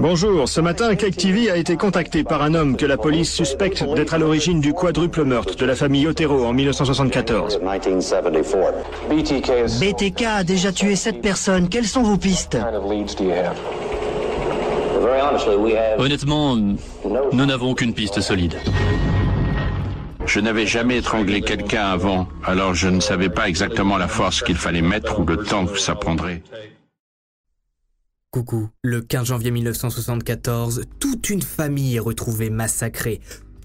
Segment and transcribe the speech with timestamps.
[0.00, 3.84] Bonjour, ce matin, Cake TV a été contacté par un homme que la police suspecte
[3.94, 7.60] d'être à l'origine du quadruple meurtre de la famille Otero en 1974.
[9.80, 11.68] BTK a déjà tué sept personnes.
[11.68, 12.58] Quelles sont vos pistes?
[15.98, 18.56] Honnêtement, nous n'avons aucune piste solide.
[20.26, 24.56] Je n'avais jamais étranglé quelqu'un avant, alors je ne savais pas exactement la force qu'il
[24.56, 26.42] fallait mettre ou le temps que ça prendrait.
[28.30, 33.20] Coucou, le 15 janvier 1974, toute une famille est retrouvée massacrée.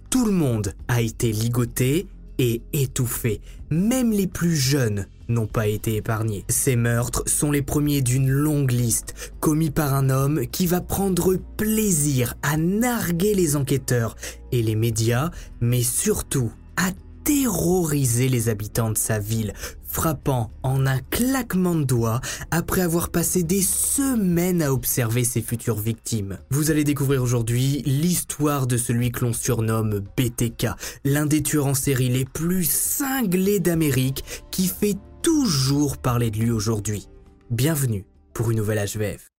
[0.09, 3.41] Tout le monde a été ligoté et étouffé.
[3.71, 6.45] Même les plus jeunes n'ont pas été épargnés.
[6.47, 11.35] Ces meurtres sont les premiers d'une longue liste, commis par un homme qui va prendre
[11.57, 14.15] plaisir à narguer les enquêteurs
[14.53, 16.91] et les médias, mais surtout à
[17.23, 19.53] terroriser les habitants de sa ville,
[19.87, 22.21] frappant en un claquement de doigts
[22.51, 26.37] après avoir passé des semaines à observer ses futures victimes.
[26.51, 30.67] Vous allez découvrir aujourd'hui l'histoire de celui que l'on surnomme BTK,
[31.05, 36.51] l'un des tueurs en série les plus cinglés d'Amérique qui fait toujours parler de lui
[36.51, 37.07] aujourd'hui.
[37.49, 39.29] Bienvenue pour une nouvelle HVF.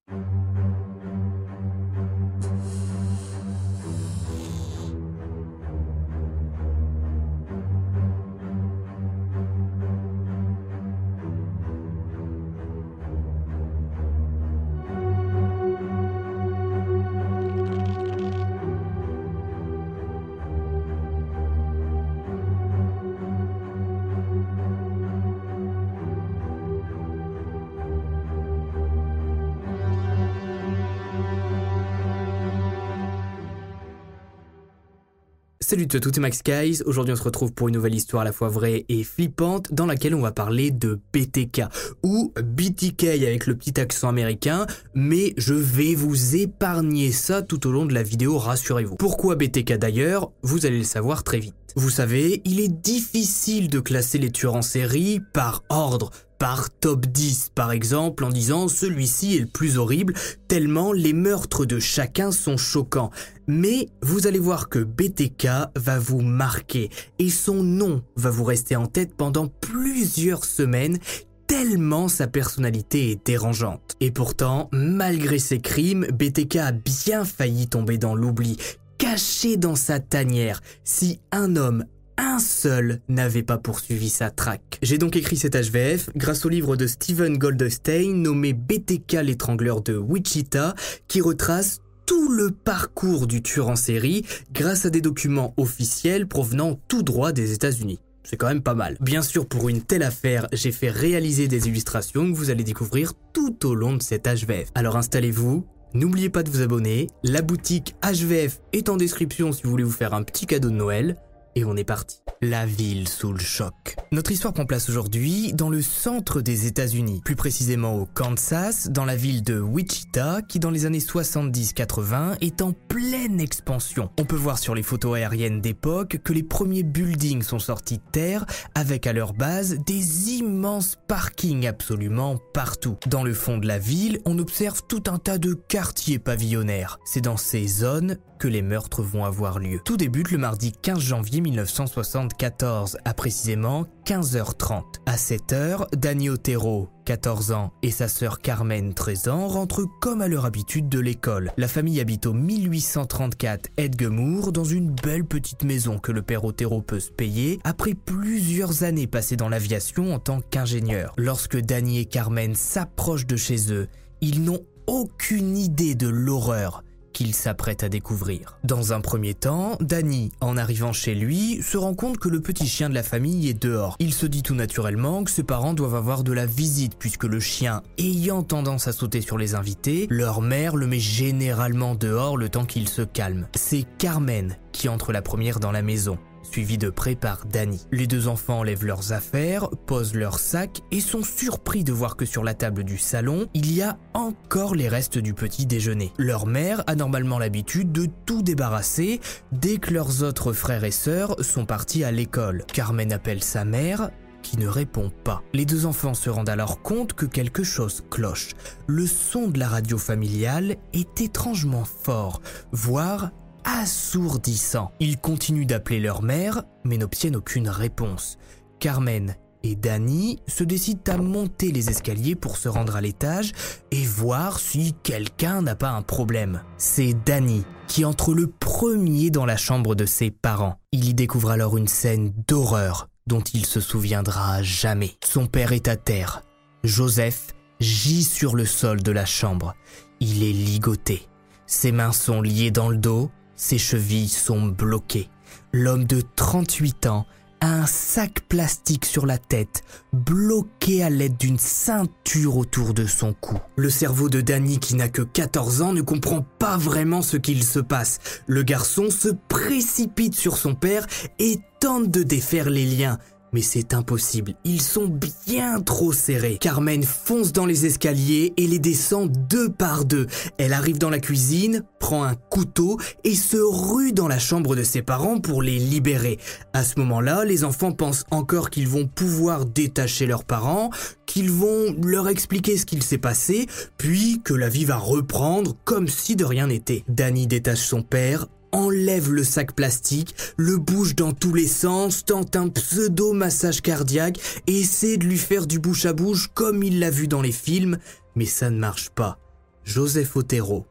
[35.74, 36.83] Salut à toutes, c'est Max Guys.
[36.86, 39.86] Aujourd'hui, on se retrouve pour une nouvelle histoire à la fois vraie et flippante dans
[39.86, 41.62] laquelle on va parler de BTK
[42.05, 47.73] ou BTK avec le petit accent américain, mais je vais vous épargner ça tout au
[47.73, 48.95] long de la vidéo, rassurez-vous.
[48.95, 50.30] Pourquoi BTK d'ailleurs?
[50.42, 51.57] Vous allez le savoir très vite.
[51.77, 57.06] Vous savez, il est difficile de classer les tueurs en série par ordre, par top
[57.06, 60.14] 10 par exemple en disant celui-ci est le plus horrible
[60.48, 63.11] tellement les meurtres de chacun sont choquants.
[63.46, 68.77] Mais vous allez voir que BTK va vous marquer et son nom va vous rester
[68.77, 70.98] en tête pendant plusieurs semaines
[71.46, 73.96] tellement sa personnalité est dérangeante.
[74.00, 78.56] Et pourtant, malgré ses crimes, BTK a bien failli tomber dans l'oubli,
[78.98, 81.84] caché dans sa tanière, si un homme
[82.17, 84.79] un seul n'avait pas poursuivi sa traque.
[84.83, 89.97] J'ai donc écrit cet HVF grâce au livre de Steven Goldstein nommé BTK l'étrangleur de
[89.97, 90.74] Wichita
[91.08, 96.79] qui retrace tout le parcours du tueur en série grâce à des documents officiels provenant
[96.89, 98.01] tout droit des États-Unis.
[98.23, 98.97] C'est quand même pas mal.
[99.01, 103.13] Bien sûr, pour une telle affaire, j'ai fait réaliser des illustrations que vous allez découvrir
[103.33, 104.70] tout au long de cet HVF.
[104.74, 109.70] Alors installez-vous, N'oubliez pas de vous abonner, la boutique HVF est en description si vous
[109.70, 111.17] voulez vous faire un petit cadeau de Noël,
[111.55, 112.20] et on est parti.
[112.42, 113.97] La ville sous le choc.
[114.13, 119.05] Notre histoire prend place aujourd'hui dans le centre des États-Unis, plus précisément au Kansas, dans
[119.05, 124.11] la ville de Wichita, qui dans les années 70-80 est en pleine expansion.
[124.19, 128.11] On peut voir sur les photos aériennes d'époque que les premiers buildings sont sortis de
[128.12, 128.44] terre,
[128.75, 132.97] avec à leur base des immenses parkings absolument partout.
[133.06, 136.99] Dans le fond de la ville, on observe tout un tas de quartiers pavillonnaires.
[137.05, 139.81] C'est dans ces zones que les meurtres vont avoir lieu.
[139.82, 144.82] Tout débute le mardi 15 janvier 1974, à précisément 15h30.
[145.06, 150.29] À 7h, Danny Otero, 14 ans, et sa sœur Carmen, 13 ans, rentrent comme à
[150.29, 151.52] leur habitude de l'école.
[151.56, 156.82] La famille habite au 1834 Edgemoor, dans une belle petite maison que le père Otero
[156.82, 161.14] peut se payer après plusieurs années passées dans l'aviation en tant qu'ingénieur.
[161.17, 163.88] Lorsque Danny et Carmen s'approchent de chez eux,
[164.20, 166.84] ils n'ont aucune idée de l'horreur
[167.14, 168.58] qu'il s'apprête à découvrir.
[168.64, 172.66] Dans un premier temps, Danny, en arrivant chez lui, se rend compte que le petit
[172.66, 173.96] chien de la famille est dehors.
[174.00, 177.40] Il se dit tout naturellement que ses parents doivent avoir de la visite puisque le
[177.40, 182.50] chien, ayant tendance à sauter sur les invités, leur mère le met généralement dehors le
[182.50, 183.46] temps qu'il se calme.
[183.55, 186.19] C'est Carmen qui entre la première dans la maison
[186.55, 187.85] suivis de près par Danny.
[187.91, 192.25] Les deux enfants enlèvent leurs affaires, posent leurs sacs et sont surpris de voir que
[192.25, 196.12] sur la table du salon, il y a encore les restes du petit déjeuner.
[196.17, 199.21] Leur mère a normalement l'habitude de tout débarrasser
[199.51, 202.65] dès que leurs autres frères et sœurs sont partis à l'école.
[202.73, 204.11] Carmen appelle sa mère
[204.45, 205.43] qui ne répond pas.
[205.55, 208.50] Les deux enfants se rendent alors compte que quelque chose cloche.
[208.87, 213.33] Le son de la radio familiale est étrangement fort, voire
[213.64, 214.93] assourdissant.
[215.00, 218.38] Ils continuent d'appeler leur mère, mais n'obtiennent aucune réponse.
[218.78, 223.52] Carmen et Danny se décident à monter les escaliers pour se rendre à l'étage
[223.90, 226.62] et voir si quelqu'un n'a pas un problème.
[226.76, 230.78] C'est Danny qui entre le premier dans la chambre de ses parents.
[230.93, 235.16] Il y découvre alors une scène d'horreur dont il se souviendra jamais.
[235.25, 236.43] Son père est à terre.
[236.82, 239.75] Joseph gît sur le sol de la chambre.
[240.20, 241.26] Il est ligoté.
[241.66, 245.29] Ses mains sont liées dans le dos, ses chevilles sont bloquées.
[245.73, 247.27] L'homme de 38 ans
[247.65, 253.56] un sac plastique sur la tête, bloqué à l'aide d'une ceinture autour de son cou.
[253.77, 257.65] Le cerveau de Danny, qui n'a que 14 ans, ne comprend pas vraiment ce qu'il
[257.65, 258.19] se passe.
[258.47, 261.07] Le garçon se précipite sur son père
[261.39, 263.19] et tente de défaire les liens,
[263.55, 265.09] mais c'est impossible, ils sont
[265.47, 266.59] bien trop serrés.
[266.61, 270.27] Carmen fonce dans les escaliers et les descend deux par deux.
[270.59, 274.83] Elle arrive dans la cuisine, prend un couteau et se rue dans la chambre de
[274.83, 276.39] ses parents pour les libérer.
[276.73, 280.91] À ce moment-là, les enfants pensent encore qu'ils vont pouvoir détacher leurs parents,
[281.27, 283.69] qu'ils vont leur expliquer ce qu'il s'est passé,
[283.99, 287.05] puis que la vie va reprendre comme si de rien n'était.
[287.09, 292.56] Danny détache son père, enlève le sac plastique, le bouge dans tous les sens, tente
[292.56, 297.29] un pseudo-massage cardiaque essaie de lui faire du bouche à bouche comme il l'a vu
[297.29, 297.99] dans les films,
[298.35, 299.38] mais ça ne marche pas.
[299.85, 300.87] Joseph Otero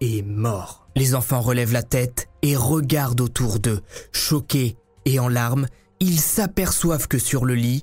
[0.00, 0.86] est mort.
[0.96, 3.80] Les enfants relèvent la tête et regardent autour d'eux.
[4.12, 5.66] Choqués et en larmes,
[6.00, 7.82] ils s'aperçoivent que sur le lit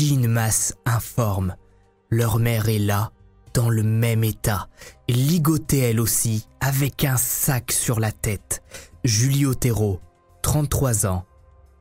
[0.00, 1.56] une masse informe.
[2.10, 3.10] Leur mère est là,
[3.54, 4.68] dans le même état,
[5.08, 8.62] ligotée elle aussi, avec un sac sur la tête.
[9.04, 10.00] Julie Otero,
[10.42, 11.24] 33 ans,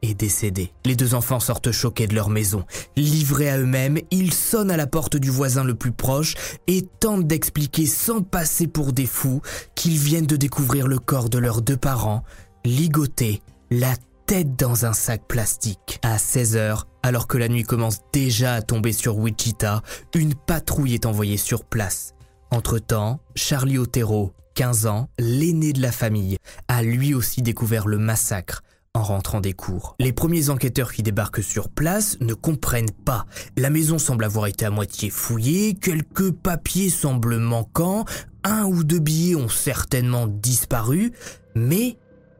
[0.02, 0.74] est décédée.
[0.86, 2.66] Les deux enfants sortent choqués de leur maison.
[2.98, 6.34] Livrés à eux-mêmes, ils sonnent à la porte du voisin le plus proche
[6.66, 9.42] et tentent d'expliquer sans passer pour des fous
[9.76, 12.24] qu'ils viennent de découvrir le corps de leurs deux parents,
[12.66, 13.94] ligotés, la
[14.26, 16.00] tête dans un sac plastique.
[16.02, 19.84] À 16 heures, alors que la nuit commence déjà à tomber sur Wichita,
[20.16, 22.16] une patrouille est envoyée sur place.
[22.50, 26.38] Entre-temps, Charlie Otero, 15 ans, l'aîné de la famille,
[26.68, 28.64] a lui aussi découvert le massacre
[28.94, 29.96] en rentrant des cours.
[30.00, 33.26] Les premiers enquêteurs qui débarquent sur place ne comprennent pas.
[33.58, 38.06] La maison semble avoir été à moitié fouillée, quelques papiers semblent manquants,
[38.44, 41.14] un ou deux billets ont certainement disparu,
[41.56, 41.98] mais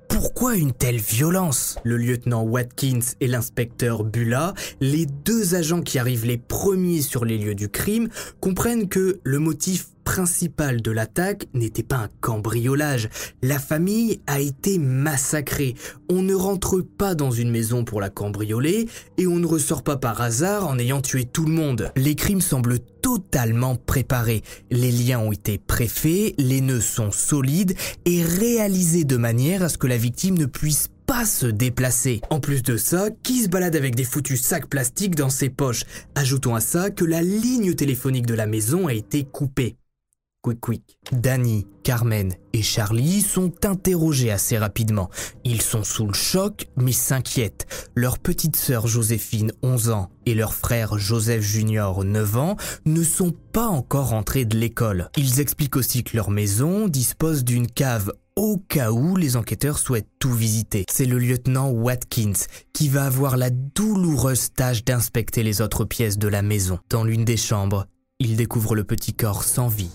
[0.10, 1.78] pourquoi une telle violence?
[1.86, 7.38] Le lieutenant Watkins et l'inspecteur Bula, les deux agents qui arrivent les premiers sur les
[7.38, 8.10] lieux du crime,
[8.42, 13.10] comprennent que le motif principal de l'attaque n'était pas un cambriolage.
[13.42, 15.76] La famille a été massacrée.
[16.10, 18.88] On ne rentre pas dans une maison pour la cambrioler
[19.18, 21.92] et on ne ressort pas par hasard en ayant tué tout le monde.
[21.96, 24.44] Les crimes semblent totalement préparés.
[24.70, 27.76] Les liens ont été préfaits, les nœuds sont solides
[28.06, 32.22] et réalisés de manière à ce que la victime ne puisse pas se déplacer.
[32.30, 35.84] En plus de ça, qui se balade avec des foutus sacs plastiques dans ses poches?
[36.16, 39.76] Ajoutons à ça que la ligne téléphonique de la maison a été coupée.
[40.42, 40.98] Quick Quick.
[41.12, 45.10] Danny, Carmen et Charlie sont interrogés assez rapidement.
[45.44, 47.68] Ils sont sous le choc mais s'inquiètent.
[47.96, 52.56] Leur petite sœur Joséphine, 11 ans, et leur frère Joseph Junior, 9 ans,
[52.86, 55.10] ne sont pas encore rentrés de l'école.
[55.16, 60.10] Ils expliquent aussi que leur maison dispose d'une cave au cas où les enquêteurs souhaitent
[60.18, 60.86] tout visiter.
[60.90, 66.28] C'est le lieutenant Watkins qui va avoir la douloureuse tâche d'inspecter les autres pièces de
[66.28, 66.80] la maison.
[66.90, 67.86] Dans l'une des chambres,
[68.20, 69.92] il découvre le petit corps sans vie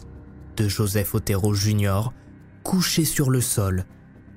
[0.57, 2.11] de Joseph Otero Jr.,
[2.65, 3.85] couché sur le sol,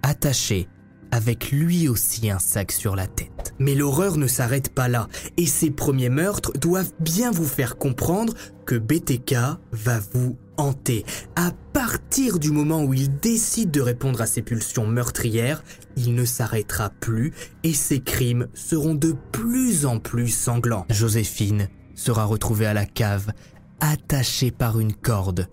[0.04, 0.68] attaché,
[1.12, 3.54] avec lui aussi un sac sur la tête.
[3.58, 5.08] Mais l'horreur ne s'arrête pas là,
[5.38, 8.34] et ces premiers meurtres doivent bien vous faire comprendre
[8.66, 9.36] que BTK
[9.72, 11.06] va vous hanter.
[11.36, 15.64] À partir du moment où il décide de répondre à ses pulsions meurtrières,
[15.98, 17.34] il ne s'arrêtera plus
[17.64, 20.86] et ses crimes seront de plus en plus sanglants.
[20.90, 23.32] Joséphine sera retrouvée à la cave,
[23.80, 25.48] attachée par une corde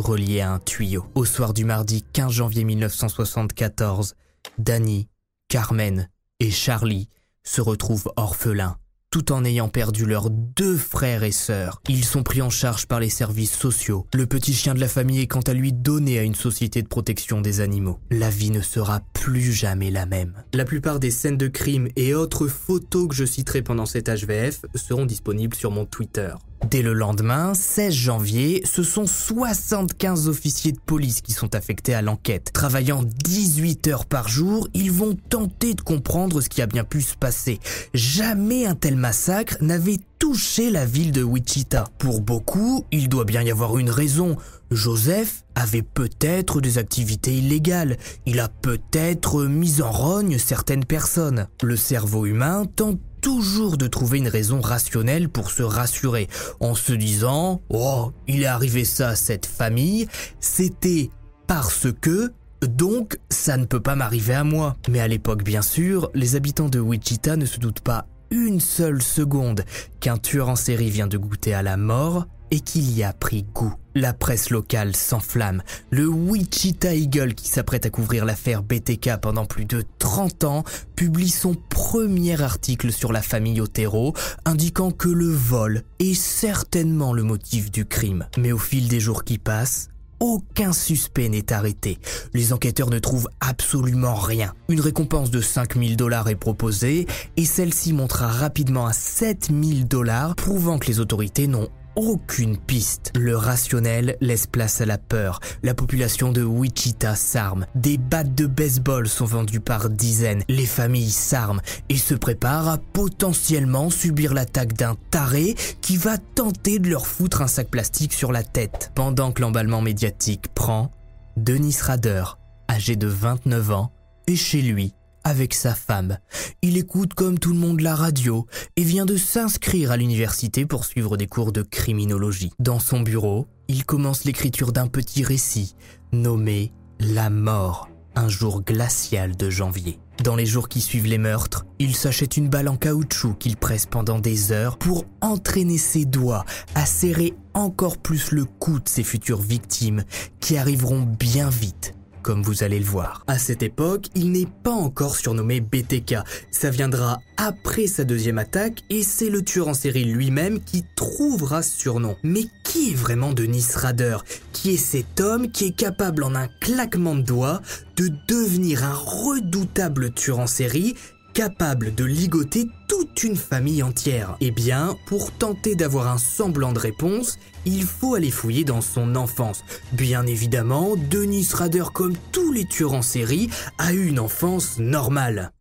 [0.00, 1.06] relié à un tuyau.
[1.14, 4.14] Au soir du mardi 15 janvier 1974,
[4.58, 5.08] Danny,
[5.48, 6.08] Carmen
[6.40, 7.08] et Charlie
[7.44, 8.76] se retrouvent orphelins
[9.10, 11.82] tout en ayant perdu leurs deux frères et sœurs.
[11.88, 14.06] Ils sont pris en charge par les services sociaux.
[14.14, 16.88] Le petit chien de la famille est quant à lui donné à une société de
[16.88, 17.98] protection des animaux.
[18.10, 20.44] La vie ne sera plus jamais la même.
[20.54, 24.64] La plupart des scènes de crime et autres photos que je citerai pendant cet HVF
[24.76, 26.32] seront disponibles sur mon Twitter.
[26.68, 32.02] Dès le lendemain, 16 janvier, ce sont 75 officiers de police qui sont affectés à
[32.02, 32.52] l'enquête.
[32.52, 37.00] Travaillant 18 heures par jour, ils vont tenter de comprendre ce qui a bien pu
[37.00, 37.58] se passer.
[37.94, 41.86] Jamais un tel massacre n'avait touché la ville de Wichita.
[41.98, 44.36] Pour beaucoup, il doit bien y avoir une raison.
[44.70, 47.96] Joseph avait peut-être des activités illégales.
[48.26, 51.48] Il a peut-être mis en rogne certaines personnes.
[51.62, 56.28] Le cerveau humain tente toujours de trouver une raison rationnelle pour se rassurer,
[56.60, 60.08] en se disant⁇ Oh, il est arrivé ça à cette famille,
[60.40, 61.10] c'était
[61.46, 64.76] parce que donc, ça ne peut pas m'arriver à moi.
[64.90, 69.02] Mais à l'époque, bien sûr, les habitants de Wichita ne se doutent pas une seule
[69.02, 69.64] seconde
[69.98, 73.44] qu'un tueur en série vient de goûter à la mort et qu'il y a pris
[73.54, 73.74] goût.
[73.94, 75.62] La presse locale s'enflamme.
[75.90, 80.64] Le Wichita Eagle, qui s'apprête à couvrir l'affaire BTK pendant plus de 30 ans,
[80.94, 84.14] publie son premier article sur la famille Otero,
[84.44, 88.26] indiquant que le vol est certainement le motif du crime.
[88.38, 89.90] Mais au fil des jours qui passent,
[90.20, 91.98] aucun suspect n'est arrêté.
[92.34, 94.52] Les enquêteurs ne trouvent absolument rien.
[94.68, 100.78] Une récompense de 5000 dollars est proposée et celle-ci montera rapidement à 7000 dollars, prouvant
[100.78, 103.12] que les autorités n'ont aucune piste.
[103.16, 105.40] Le rationnel laisse place à la peur.
[105.62, 107.66] La population de Wichita s'arme.
[107.74, 110.42] Des battes de baseball sont vendues par dizaines.
[110.48, 116.78] Les familles s'arment et se préparent à potentiellement subir l'attaque d'un taré qui va tenter
[116.78, 118.92] de leur foutre un sac plastique sur la tête.
[118.94, 120.90] Pendant que l'emballement médiatique prend,
[121.36, 122.24] Denis Rader,
[122.70, 123.92] âgé de 29 ans,
[124.26, 124.94] est chez lui
[125.24, 126.18] avec sa femme.
[126.62, 128.46] Il écoute comme tout le monde la radio
[128.76, 132.52] et vient de s'inscrire à l'université pour suivre des cours de criminologie.
[132.58, 135.74] Dans son bureau, il commence l'écriture d'un petit récit
[136.12, 140.00] nommé La mort, un jour glacial de janvier.
[140.24, 143.86] Dans les jours qui suivent les meurtres, il s'achète une balle en caoutchouc qu'il presse
[143.86, 149.04] pendant des heures pour entraîner ses doigts à serrer encore plus le cou de ses
[149.04, 150.04] futures victimes
[150.40, 153.24] qui arriveront bien vite comme vous allez le voir.
[153.26, 156.16] À cette époque, il n'est pas encore surnommé BTK.
[156.50, 161.62] Ça viendra après sa deuxième attaque et c'est le tueur en série lui-même qui trouvera
[161.62, 162.16] ce surnom.
[162.22, 164.18] Mais qui est vraiment Denis Rader?
[164.52, 167.60] Qui est cet homme qui est capable en un claquement de doigts
[167.96, 170.94] de devenir un redoutable tueur en série
[171.32, 176.78] capable de ligoter toute une famille entière Eh bien, pour tenter d'avoir un semblant de
[176.78, 179.64] réponse, il faut aller fouiller dans son enfance.
[179.92, 185.52] Bien évidemment, Denis Rader, comme tous les tueurs en série, a eu une enfance normale.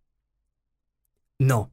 [1.39, 1.67] Non,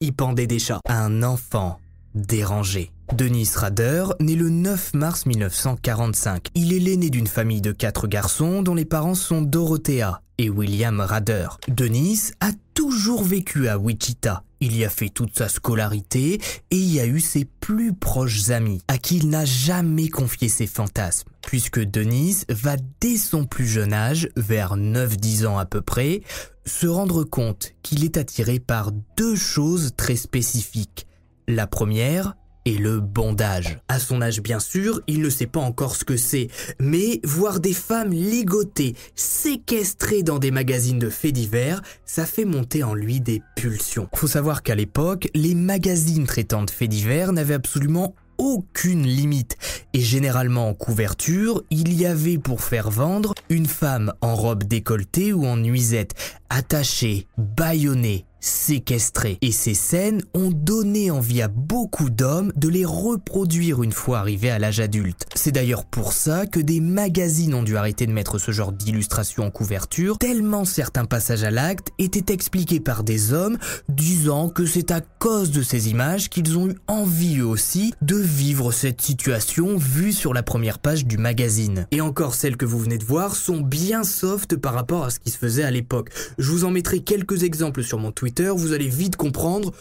[0.00, 0.80] il pendait des chats.
[0.88, 1.80] Un enfant
[2.14, 2.92] dérangé.
[3.14, 6.48] Denis Rader naît le 9 mars 1945.
[6.54, 11.00] Il est l'aîné d'une famille de quatre garçons dont les parents sont Dorothea et William
[11.00, 11.48] Rader.
[11.68, 14.44] Denis a toujours vécu à Wichita.
[14.60, 18.82] Il y a fait toute sa scolarité et y a eu ses plus proches amis,
[18.88, 23.92] à qui il n'a jamais confié ses fantasmes, puisque Denis va dès son plus jeune
[23.92, 26.22] âge, vers 9-10 ans à peu près,
[26.66, 31.06] se rendre compte qu'il est attiré par deux choses très spécifiques.
[31.46, 32.34] La première,
[32.68, 33.78] et le bondage.
[33.88, 36.48] À son âge bien sûr, il ne sait pas encore ce que c'est,
[36.78, 42.82] mais voir des femmes ligotées, séquestrées dans des magazines de faits divers, ça fait monter
[42.82, 44.08] en lui des pulsions.
[44.14, 49.56] Faut savoir qu'à l'époque, les magazines traitant de faits divers n'avaient absolument aucune limite.
[49.94, 55.32] Et généralement en couverture, il y avait pour faire vendre une femme en robe décolletée
[55.32, 56.14] ou en nuisette,
[56.50, 59.38] attachée, bâillonnée, séquestrés.
[59.42, 64.50] Et ces scènes ont donné envie à beaucoup d'hommes de les reproduire une fois arrivés
[64.50, 65.26] à l'âge adulte.
[65.34, 69.44] C'est d'ailleurs pour ça que des magazines ont dû arrêter de mettre ce genre d'illustration
[69.44, 74.90] en couverture, tellement certains passages à l'acte étaient expliqués par des hommes disant que c'est
[74.90, 80.12] à cause de ces images qu'ils ont eu envie aussi de vivre cette situation vue
[80.12, 81.86] sur la première page du magazine.
[81.90, 85.18] Et encore celles que vous venez de voir sont bien soft par rapport à ce
[85.18, 86.10] qui se faisait à l'époque.
[86.38, 89.72] Je vous en mettrai quelques exemples sur mon Twitter vous allez vite comprendre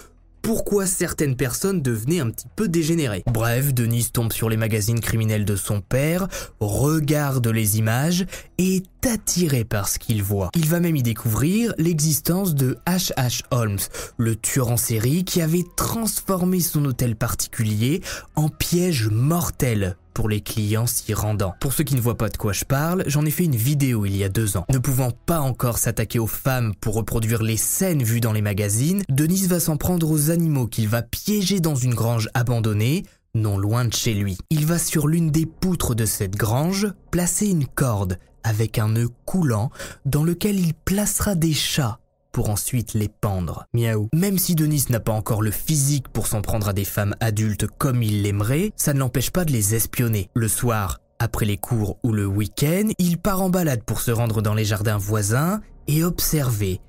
[0.42, 3.24] pourquoi certaines personnes devenaient un petit peu dégénérées.
[3.28, 6.28] Bref, Denis tombe sur les magazines criminels de son père,
[6.62, 8.26] regarde les images
[8.58, 10.50] et est attiré par ce qu'il voit.
[10.56, 13.42] Il va même y découvrir l'existence de H.H.
[13.52, 13.80] Holmes,
[14.18, 18.02] le tueur en série qui avait transformé son hôtel particulier
[18.36, 21.54] en piège mortel pour les clients s'y rendant.
[21.60, 24.04] Pour ceux qui ne voient pas de quoi je parle, j'en ai fait une vidéo
[24.08, 24.66] il y a deux ans.
[24.74, 29.04] Ne pouvant pas encore s'attaquer aux femmes pour reproduire les scènes vues dans les magazines,
[29.10, 33.04] Denis va s'en prendre aux animaux qu'il va piéger dans une grange abandonnée,
[33.36, 34.40] non loin de chez lui.
[34.50, 39.10] Il va sur l'une des poutres de cette grange placer une corde avec un nœud
[39.26, 39.70] coulant
[40.08, 42.00] dans lequel il placera des chats
[42.46, 43.66] ensuite les pendre.
[43.74, 44.10] Miaou.
[44.14, 47.68] Même si Denis n'a pas encore le physique pour s'en prendre à des femmes adultes
[47.78, 50.30] comme il l'aimerait, ça ne l'empêche pas de les espionner.
[50.36, 54.42] Le soir, après les cours ou le week-end, il part en balade pour se rendre
[54.42, 56.80] dans les jardins voisins et observer,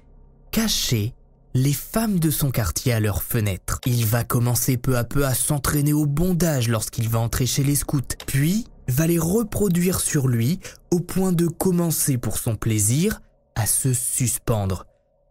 [0.50, 1.14] cacher,
[1.54, 3.80] les femmes de son quartier à leurs fenêtres.
[3.86, 7.74] Il va commencer peu à peu à s'entraîner au bondage lorsqu'il va entrer chez les
[7.74, 13.20] scouts, puis va les reproduire sur lui au point de commencer pour son plaisir
[13.54, 14.86] à se suspendre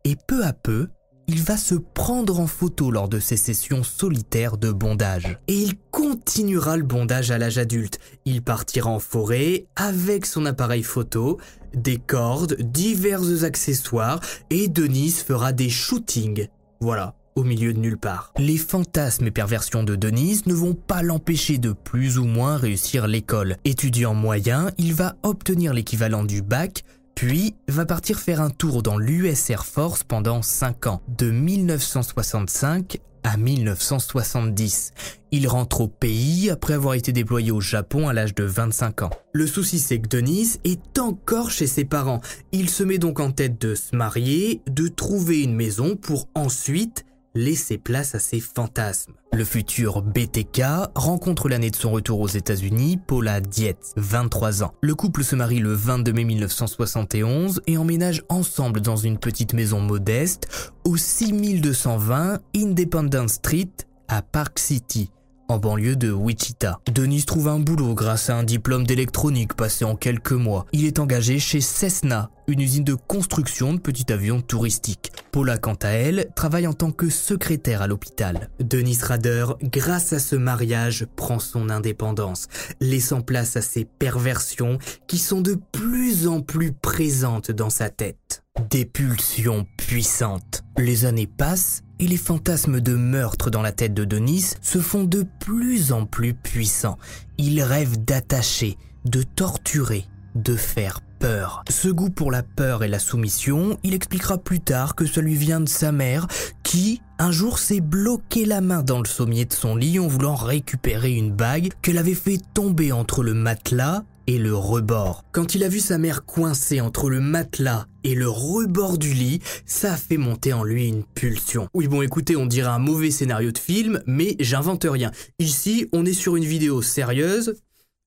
[0.08, 0.88] et peu à peu,
[1.28, 5.38] il va se prendre en photo lors de ses sessions solitaires de bondage.
[5.50, 8.00] Et il continuera le bondage à l'âge adulte.
[8.24, 11.40] Il partira en forêt avec son appareil photo,
[11.74, 16.48] des cordes, divers accessoires, et Denis fera des shootings.
[16.80, 18.32] Voilà, au milieu de nulle part.
[18.38, 23.08] Les fantasmes et perversions de Denise ne vont pas l'empêcher de plus ou moins réussir
[23.08, 23.58] l'école.
[23.66, 26.84] Étudiant moyen, il va obtenir l'équivalent du bac,
[27.18, 33.00] puis va partir faire un tour dans l'US Air Force pendant 5 ans, de 1965
[33.24, 34.92] à 1970.
[35.32, 39.10] Il rentre au pays après avoir été déployé au Japon à l'âge de 25 ans.
[39.34, 42.22] Le souci c'est que Denise est encore chez ses parents.
[42.52, 47.07] Il se met donc en tête de se marier, de trouver une maison pour ensuite
[47.38, 49.14] laisser place à ses fantasmes.
[49.32, 50.62] Le futur BTK
[50.96, 54.74] rencontre l'année de son retour aux États-Unis Paula Dietz, 23 ans.
[54.82, 59.80] Le couple se marie le 22 mai 1971 et emménage ensemble dans une petite maison
[59.80, 63.70] modeste au 6220 Independence Street
[64.08, 65.12] à Park City
[65.48, 66.80] en banlieue de Wichita.
[66.92, 70.66] Denis trouve un boulot grâce à un diplôme d'électronique passé en quelques mois.
[70.74, 75.12] Il est engagé chez Cessna, une usine de construction de petits avions touristiques.
[75.32, 78.50] Paula, quant à elle, travaille en tant que secrétaire à l'hôpital.
[78.60, 82.48] Denis Rader, grâce à ce mariage, prend son indépendance,
[82.80, 84.78] laissant place à ses perversions
[85.08, 88.44] qui sont de plus en plus présentes dans sa tête.
[88.70, 90.64] Des pulsions puissantes.
[90.78, 95.04] Les années passent et les fantasmes de meurtre dans la tête de Denis se font
[95.04, 96.98] de plus en plus puissants.
[97.38, 101.64] Il rêve d'attacher, de torturer, de faire peur.
[101.70, 105.36] Ce goût pour la peur et la soumission, il expliquera plus tard que ça lui
[105.36, 106.28] vient de sa mère
[106.64, 110.36] qui, un jour, s'est bloqué la main dans le sommier de son lit en voulant
[110.36, 115.24] récupérer une bague qu'elle avait fait tomber entre le matelas et le rebord.
[115.32, 119.40] Quand il a vu sa mère coincée entre le matelas et le rebord du lit,
[119.66, 121.68] ça a fait monter en lui une pulsion.
[121.74, 125.12] Oui bon écoutez, on dirait un mauvais scénario de film, mais j'invente rien.
[125.40, 127.56] Ici, on est sur une vidéo sérieuse,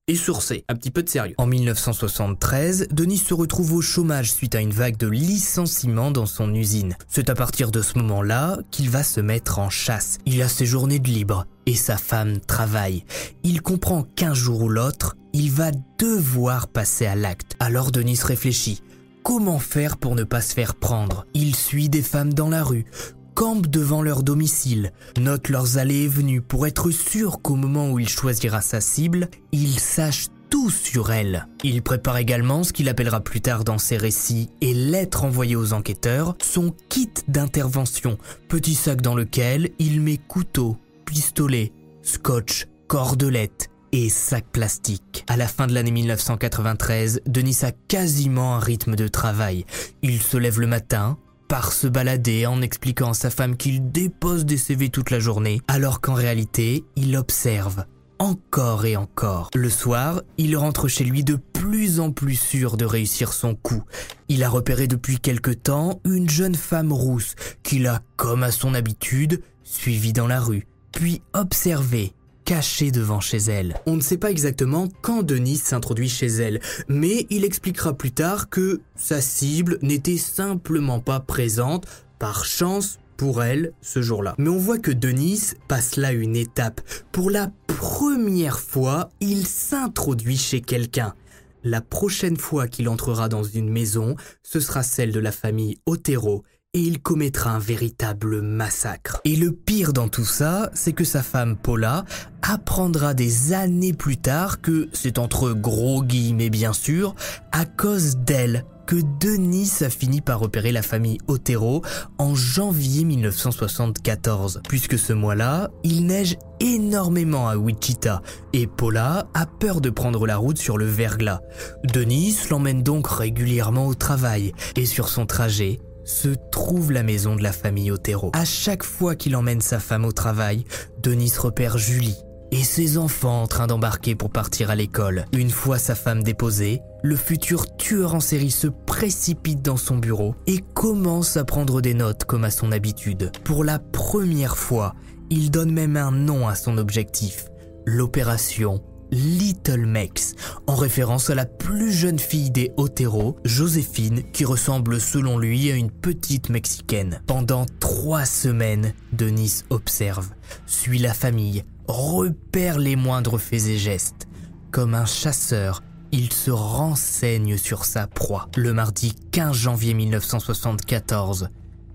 [0.07, 1.35] et sourcée, un petit peu de sérieux.
[1.37, 6.53] En 1973, Denis se retrouve au chômage suite à une vague de licenciements dans son
[6.53, 6.95] usine.
[7.07, 10.17] C'est à partir de ce moment-là qu'il va se mettre en chasse.
[10.25, 13.05] Il a ses journées de libre et sa femme travaille.
[13.43, 17.55] Il comprend qu'un jour ou l'autre, il va devoir passer à l'acte.
[17.59, 18.81] Alors Denis réfléchit.
[19.23, 21.25] Comment faire pour ne pas se faire prendre?
[21.35, 22.85] Il suit des femmes dans la rue,
[23.33, 27.99] campe devant leur domicile, note leurs allées et venues pour être sûr qu'au moment où
[27.99, 31.47] il choisira sa cible, il sache tout sur elle.
[31.63, 35.73] Il prépare également ce qu'il appellera plus tard dans ses récits et lettres envoyées aux
[35.73, 38.17] enquêteurs, son kit d'intervention,
[38.49, 41.71] petit sac dans lequel il met couteau, pistolet,
[42.03, 45.25] scotch, cordelette, et sac plastique.
[45.27, 49.65] À la fin de l'année 1993, Denis a quasiment un rythme de travail.
[50.01, 51.17] Il se lève le matin,
[51.51, 55.59] part se balader en expliquant à sa femme qu'il dépose des CV toute la journée,
[55.67, 57.83] alors qu'en réalité, il observe
[58.19, 59.49] encore et encore.
[59.53, 63.83] Le soir, il rentre chez lui de plus en plus sûr de réussir son coup.
[64.29, 68.73] Il a repéré depuis quelque temps une jeune femme rousse qu'il a, comme à son
[68.73, 72.13] habitude, suivie dans la rue, puis observé
[72.51, 73.77] caché devant chez elle.
[73.85, 76.59] On ne sait pas exactement quand Denis s'introduit chez elle,
[76.89, 81.87] mais il expliquera plus tard que sa cible n'était simplement pas présente
[82.19, 84.35] par chance pour elle ce jour-là.
[84.37, 86.81] Mais on voit que Denis passe là une étape.
[87.13, 91.15] Pour la première fois, il s'introduit chez quelqu'un.
[91.63, 96.43] La prochaine fois qu'il entrera dans une maison, ce sera celle de la famille Otero
[96.73, 99.19] et il commettra un véritable massacre.
[99.25, 102.05] Et le pire dans tout ça, c'est que sa femme Paula
[102.41, 107.13] apprendra des années plus tard que c'est entre gros guillemets bien sûr,
[107.51, 111.81] à cause d'elle que Denis a fini par repérer la famille Otero
[112.17, 118.21] en janvier 1974, puisque ce mois-là, il neige énormément à Wichita
[118.53, 121.41] et Paula a peur de prendre la route sur le verglas.
[121.83, 125.79] Denis l'emmène donc régulièrement au travail et sur son trajet,
[126.11, 128.31] se trouve la maison de la famille Otero.
[128.33, 130.65] À chaque fois qu'il emmène sa femme au travail,
[131.01, 132.17] Denis repère Julie
[132.51, 135.25] et ses enfants en train d'embarquer pour partir à l'école.
[135.31, 140.35] Une fois sa femme déposée, le futur tueur en série se précipite dans son bureau
[140.47, 143.31] et commence à prendre des notes comme à son habitude.
[143.45, 144.93] Pour la première fois,
[145.29, 147.45] il donne même un nom à son objectif,
[147.85, 150.35] l'opération Little Mex,
[150.67, 155.75] en référence à la plus jeune fille des Otero, Joséphine, qui ressemble selon lui à
[155.75, 157.21] une petite Mexicaine.
[157.27, 160.29] Pendant trois semaines, Denis observe,
[160.65, 164.27] suit la famille, repère les moindres faits et gestes.
[164.71, 168.49] Comme un chasseur, il se renseigne sur sa proie.
[168.55, 171.49] Le mardi 15 janvier 1974,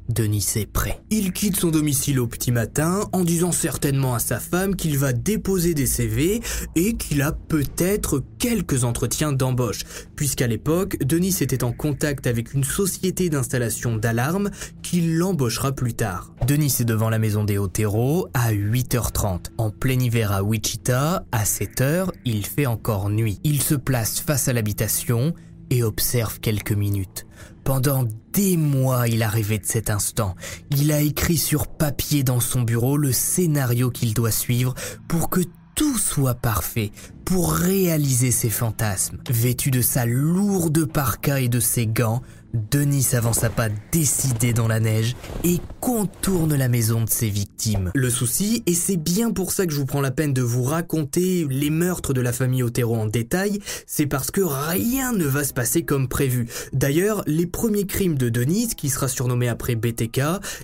[0.09, 1.01] Denis est prêt.
[1.11, 5.12] Il quitte son domicile au petit matin en disant certainement à sa femme qu'il va
[5.12, 6.40] déposer des CV
[6.75, 9.83] et qu'il a peut-être quelques entretiens d'embauche,
[10.14, 14.51] puisqu'à l'époque, Denis était en contact avec une société d'installation d'alarme
[14.83, 16.33] qui l'embauchera plus tard.
[16.47, 19.47] Denis est devant la maison des Otero à 8h30.
[19.59, 23.40] En plein hiver à Wichita, à 7h, il fait encore nuit.
[23.45, 25.35] Il se place face à l'habitation
[25.71, 27.25] et observe quelques minutes.
[27.66, 30.37] Pendant des mois, il a rêvé de cet instant.
[30.70, 34.72] Il a écrit sur papier dans son bureau le scénario qu'il doit suivre
[35.09, 35.40] pour que
[35.74, 36.92] tout soit parfait,
[37.24, 39.18] pour réaliser ses fantasmes.
[39.29, 42.22] Vêtu de sa lourde parka et de ses gants,
[42.71, 45.14] Denis avance à pas décidé dans la neige
[45.45, 47.90] et contourne la maison de ses victimes.
[47.95, 50.62] Le souci, et c'est bien pour ça que je vous prends la peine de vous
[50.62, 55.45] raconter les meurtres de la famille Otero en détail, c'est parce que rien ne va
[55.45, 56.49] se passer comme prévu.
[56.73, 60.21] D'ailleurs, les premiers crimes de Denis, qui sera surnommé après BTK,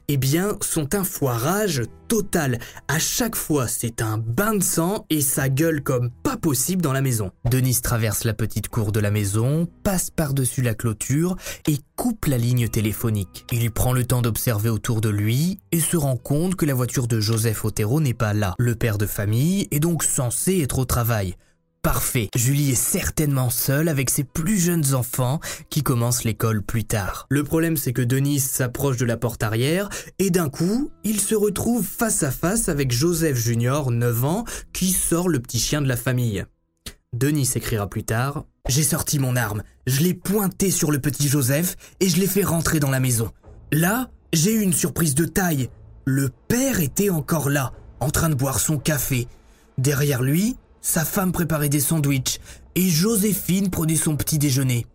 [0.09, 2.59] eh bien, sont un foirage total.
[2.89, 6.93] À chaque fois, c'est un bain de sang et ça gueule comme pas possible dans
[6.93, 7.31] la maison.
[7.51, 12.37] Denis traverse la petite cour de la maison, passe par-dessus la clôture et coupe la
[12.37, 13.47] ligne téléphonique.
[13.51, 17.09] Il prend le temps d'observer autour de lui et se rend compte que la voiture
[17.09, 18.55] de Joseph Otero n'est pas là.
[18.59, 21.35] Le père de famille est donc censé être au travail.
[21.83, 22.29] Parfait.
[22.37, 27.27] Julie est certainement seule avec ses plus jeunes enfants qui commencent l'école plus tard.
[27.29, 29.89] Le problème c'est que Denis s'approche de la porte arrière
[30.21, 34.93] et d'un coup, il se retrouve face à face avec Joseph Junior, 9 ans, qui
[34.93, 36.45] sort le petit chien de la famille.
[37.13, 41.75] Denis écrira plus tard J'ai sorti mon arme, je l'ai pointé sur le petit Joseph
[41.99, 43.33] et je l'ai fait rentrer dans la maison.
[43.73, 45.69] Là, j'ai eu une surprise de taille.
[46.05, 49.27] Le père était encore là, en train de boire son café.
[49.79, 52.41] Derrière lui, sa femme préparait des sandwichs
[52.75, 54.87] et Joséphine prenait son petit déjeuner.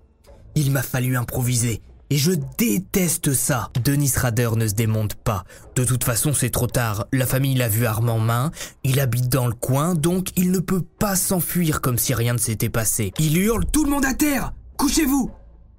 [0.55, 1.81] Il m'a fallu improviser.
[2.09, 3.69] Et je déteste ça.
[3.83, 5.43] Denis Rader ne se démonte pas.
[5.75, 7.05] De toute façon, c'est trop tard.
[7.11, 8.51] La famille l'a vu arme en main.
[8.83, 12.37] Il habite dans le coin, donc il ne peut pas s'enfuir comme si rien ne
[12.37, 13.11] s'était passé.
[13.19, 15.31] Il hurle Tout le monde à terre Couchez-vous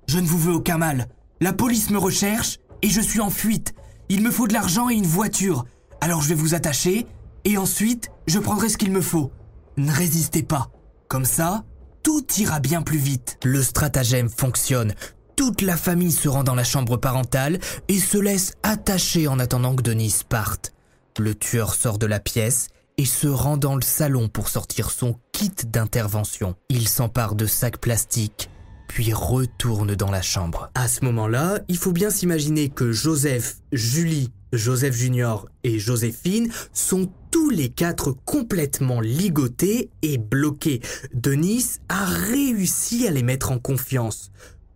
[0.06, 1.08] Je ne vous veux aucun mal.
[1.40, 3.74] La police me recherche et je suis en fuite.
[4.10, 5.64] Il me faut de l'argent et une voiture.
[6.00, 7.06] Alors je vais vous attacher
[7.44, 9.32] et ensuite, je prendrai ce qu'il me faut.
[9.78, 10.72] Ne résistez pas.
[11.06, 11.62] Comme ça,
[12.02, 13.38] tout ira bien plus vite.
[13.44, 14.92] Le stratagème fonctionne.
[15.36, 19.76] Toute la famille se rend dans la chambre parentale et se laisse attacher en attendant
[19.76, 20.72] que Denis parte.
[21.16, 25.14] Le tueur sort de la pièce et se rend dans le salon pour sortir son
[25.30, 26.56] kit d'intervention.
[26.70, 28.50] Il s'empare de sacs plastiques,
[28.88, 30.70] puis retourne dans la chambre.
[30.74, 37.08] À ce moment-là, il faut bien s'imaginer que Joseph, Julie, Joseph Junior et Joséphine sont
[37.30, 40.80] tous les quatre complètement ligotés et bloqués.
[41.14, 44.30] Denis a réussi à les mettre en confiance.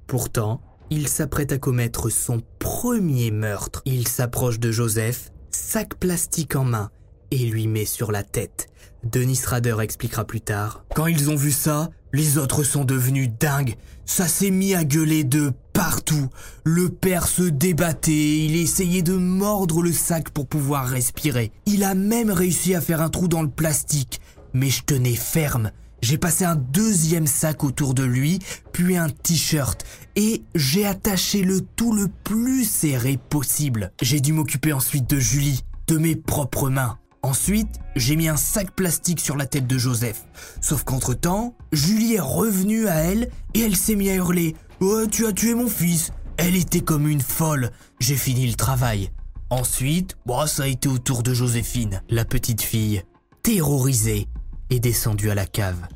[0.06, 0.60] Pourtant,
[0.90, 3.82] il s'apprête à commettre son premier meurtre.
[3.86, 6.90] Il s'approche de Joseph, sac plastique en main,
[7.30, 8.68] et lui met sur la tête.
[9.04, 10.84] Denis Rader expliquera plus tard.
[10.94, 13.76] Quand ils ont vu ça, les autres sont devenus dingues.
[14.04, 16.28] Ça s'est mis à gueuler de partout.
[16.64, 21.52] Le père se débattait, il essayait de mordre le sac pour pouvoir respirer.
[21.66, 24.20] Il a même réussi à faire un trou dans le plastique.
[24.52, 25.70] Mais je tenais ferme.
[26.02, 28.40] J'ai passé un deuxième sac autour de lui,
[28.72, 29.84] puis un t-shirt,
[30.16, 33.92] et j'ai attaché le tout le plus serré possible.
[34.02, 36.98] J'ai dû m'occuper ensuite de Julie, de mes propres mains.
[37.24, 40.24] Ensuite, j'ai mis un sac plastique sur la tête de Joseph.
[40.60, 45.26] Sauf qu'entre-temps, Julie est revenue à elle et elle s'est mise à hurler Oh, tu
[45.26, 47.70] as tué mon fils Elle était comme une folle.
[48.00, 49.10] J'ai fini le travail.
[49.50, 52.02] Ensuite, ça a été au tour de Joséphine.
[52.08, 53.02] La petite fille,
[53.44, 54.26] terrorisée,
[54.70, 55.86] est descendue à la cave.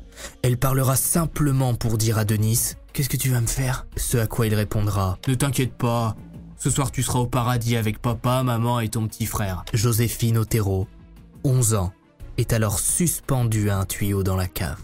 [0.43, 3.85] Elle parlera simplement pour dire à Denis Qu'est-ce que tu vas me faire?
[3.97, 6.15] Ce à quoi il répondra Ne t'inquiète pas,
[6.57, 9.63] ce soir tu seras au paradis avec papa, maman et ton petit frère.
[9.73, 10.87] Joséphine Otero,
[11.47, 11.93] 11 ans,
[12.37, 14.81] est alors suspendue à un tuyau dans la cave.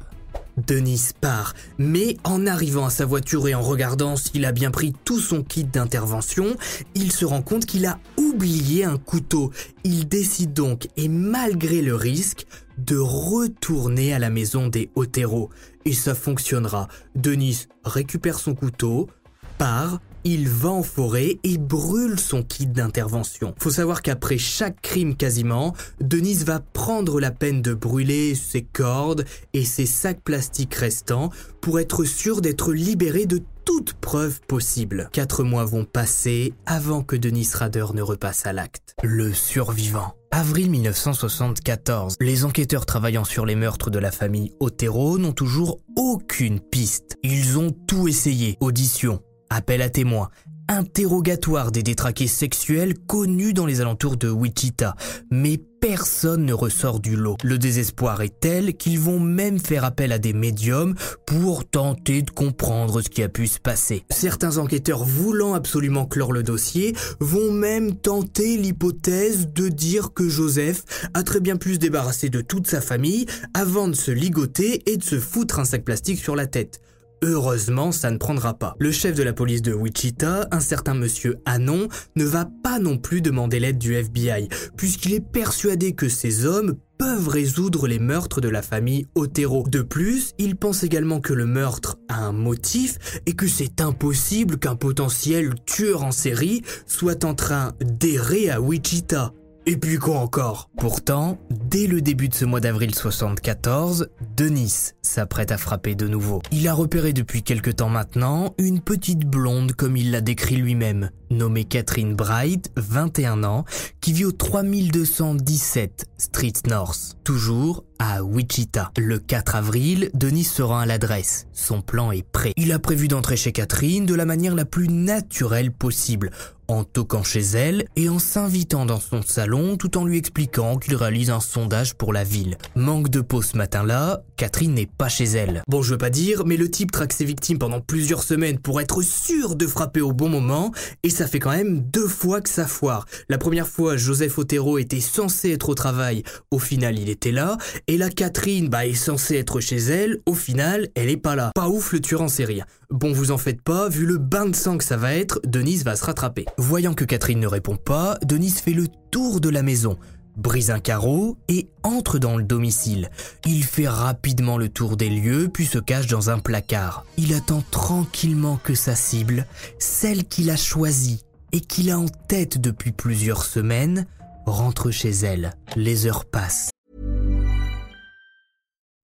[0.56, 4.94] Denis part, mais en arrivant à sa voiture et en regardant s'il a bien pris
[5.04, 6.56] tout son kit d'intervention,
[6.96, 9.52] il se rend compte qu'il a oublié un couteau.
[9.84, 12.46] Il décide donc, et malgré le risque,
[12.78, 15.50] de retourner à la maison des Otero.
[15.84, 16.88] Et ça fonctionnera.
[17.16, 19.10] Denis récupère son couteau,
[19.58, 23.54] part, il va en forêt et brûle son kit d'intervention.
[23.60, 29.26] Faut savoir qu'après chaque crime quasiment, Denis va prendre la peine de brûler ses cordes
[29.54, 31.30] et ses sacs plastiques restants
[31.62, 35.10] pour être sûr d'être libéré de toute preuve possible.
[35.14, 38.96] Quatre mois vont passer avant que Denis Rader ne repasse à l'acte.
[39.04, 40.14] Le survivant.
[40.32, 46.60] Avril 1974, les enquêteurs travaillant sur les meurtres de la famille Otero n'ont toujours aucune
[46.60, 47.18] piste.
[47.24, 48.58] Ils ont tout essayé.
[48.60, 49.22] Audition,
[49.54, 50.30] appel à témoins,
[50.68, 54.96] interrogatoire des détraqués sexuels connus dans les alentours de Wichita,
[55.30, 57.36] mais personne ne ressort du lot.
[57.44, 62.32] Le désespoir est tel qu'ils vont même faire appel à des médiums pour tenter de
[62.32, 64.06] comprendre ce qui a pu se passer.
[64.10, 70.84] Certains enquêteurs voulant absolument clore le dossier vont même tenter l'hypothèse de dire que Joseph
[71.14, 74.98] a très bien pu se débarrasser de toute sa famille avant de se ligoter et
[74.98, 76.80] de se foutre un sac plastique sur la tête.
[77.26, 78.76] Heureusement, ça ne prendra pas.
[78.80, 82.98] Le chef de la police de Wichita, un certain monsieur Anon, ne va pas non
[82.98, 88.42] plus demander l'aide du FBI, puisqu'il est persuadé que ces hommes peuvent résoudre les meurtres
[88.42, 89.64] de la famille Otero.
[89.70, 94.58] De plus, il pense également que le meurtre a un motif et que c'est impossible
[94.58, 99.32] qu'un potentiel tueur en série soit en train d'errer à Wichita.
[99.66, 100.70] Et puis quoi encore?
[100.78, 106.42] Pourtant, dès le début de ce mois d'avril 74, Denis s'apprête à frapper de nouveau.
[106.52, 111.12] Il a repéré depuis quelque temps maintenant une petite blonde comme il l'a décrit lui-même,
[111.30, 113.64] nommée Catherine Bright, 21 ans,
[114.02, 118.92] qui vit au 3217 Street North, toujours à Wichita.
[118.98, 121.48] Le 4 avril, Denis se rend à l'adresse.
[121.54, 122.54] Son plan est prêt.
[122.58, 126.32] Il a prévu d'entrer chez Catherine de la manière la plus naturelle possible,
[126.68, 130.96] en toquant chez elle et en s'invitant dans son salon tout en lui expliquant qu'il
[130.96, 132.58] réalise un sondage pour la ville.
[132.76, 135.64] Manque de peau ce matin-là, Catherine n'est pas chez elle.
[135.70, 138.82] Bon, je veux pas dire, mais le type traque ses victimes pendant plusieurs semaines pour
[138.82, 142.50] être sûr de frapper au bon moment, et ça fait quand même deux fois que
[142.50, 143.06] ça foire.
[143.30, 147.58] La première fois, Joseph Otero était censé être au travail, au final il était là,
[147.88, 151.52] et la Catherine, bah, est censée être chez elle, au final, elle est pas là.
[151.56, 152.60] Pas ouf le tueur en série.
[152.90, 155.86] Bon, vous en faites pas, vu le bain de sang que ça va être, Denise
[155.86, 156.46] va se rattraper.
[156.58, 159.98] Voyant que Catherine ne répond pas, Denise fait le tour de la maison,
[160.36, 163.10] brise un carreau et entre dans le domicile.
[163.46, 167.06] Il fait rapidement le tour des lieux puis se cache dans un placard.
[167.18, 169.46] Il attend tranquillement que sa cible,
[169.80, 174.06] celle qu'il a choisie et qu'il a en tête depuis plusieurs semaines,
[174.46, 175.54] rentre chez elle.
[175.76, 176.70] Les heures passent.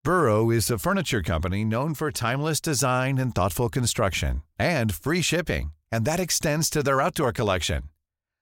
[0.02, 5.72] Burrow is a furniture company known for timeless design and thoughtful construction and free shipping,
[5.92, 7.82] and that extends to their outdoor collection.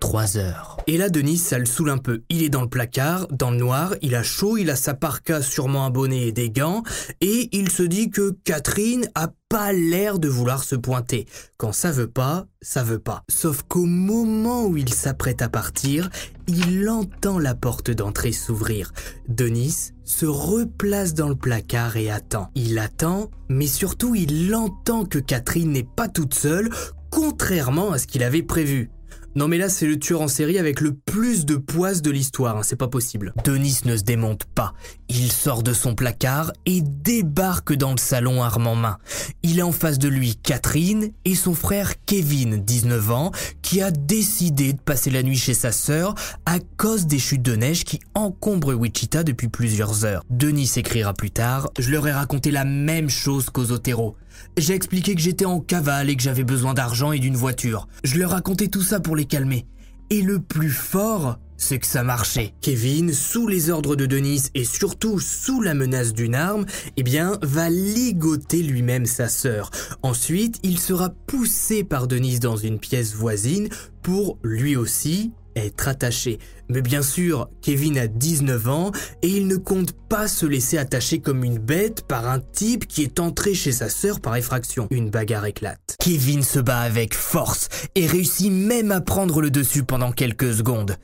[0.00, 0.78] trois heures.
[0.86, 2.22] Et là, Denis, ça le saoule un peu.
[2.30, 5.42] Il est dans le placard, dans le noir, il a chaud, il a sa parka,
[5.42, 6.82] sûrement un et des gants,
[7.20, 11.26] et il se dit que Catherine a pas l'air de vouloir se pointer.
[11.58, 13.22] Quand ça veut pas, ça veut pas.
[13.28, 16.08] Sauf qu'au moment où il s'apprête à partir,
[16.48, 18.92] il entend la porte d'entrée s'ouvrir.
[19.28, 22.50] Denis se replace dans le placard et attend.
[22.54, 26.70] Il attend, mais surtout il entend que Catherine n'est pas toute seule,
[27.10, 28.90] contrairement à ce qu'il avait prévu.
[29.36, 32.56] Non mais là c'est le tueur en série avec le plus de poisse de l'histoire,
[32.56, 33.32] hein, c'est pas possible.
[33.44, 34.72] Denis ne se démonte pas.
[35.08, 38.98] Il sort de son placard et débarque dans le salon arme en main.
[39.44, 43.30] Il est en face de lui Catherine et son frère Kevin, 19 ans,
[43.62, 47.54] qui a décidé de passer la nuit chez sa sœur à cause des chutes de
[47.54, 50.24] neige qui encombrent Wichita depuis plusieurs heures.
[50.28, 54.16] Denis écrira plus tard, je leur ai raconté la même chose qu'aux Otero.
[54.56, 57.88] J'ai expliqué que j'étais en cavale et que j'avais besoin d'argent et d'une voiture.
[58.04, 59.66] Je leur racontais tout ça pour les calmer.
[60.10, 62.54] Et le plus fort, c'est que ça marchait.
[62.60, 66.66] Kevin, sous les ordres de Denise et surtout sous la menace d'une arme,
[66.96, 69.70] eh bien, va ligoter lui-même sa sœur.
[70.02, 73.68] Ensuite, il sera poussé par Denise dans une pièce voisine
[74.02, 75.32] pour lui aussi
[75.64, 76.38] être attaché.
[76.68, 78.92] Mais bien sûr, Kevin a 19 ans
[79.22, 83.02] et il ne compte pas se laisser attacher comme une bête par un type qui
[83.02, 84.88] est entré chez sa sœur par effraction.
[84.90, 85.96] Une bagarre éclate.
[85.98, 90.96] Kevin se bat avec force et réussit même à prendre le dessus pendant quelques secondes.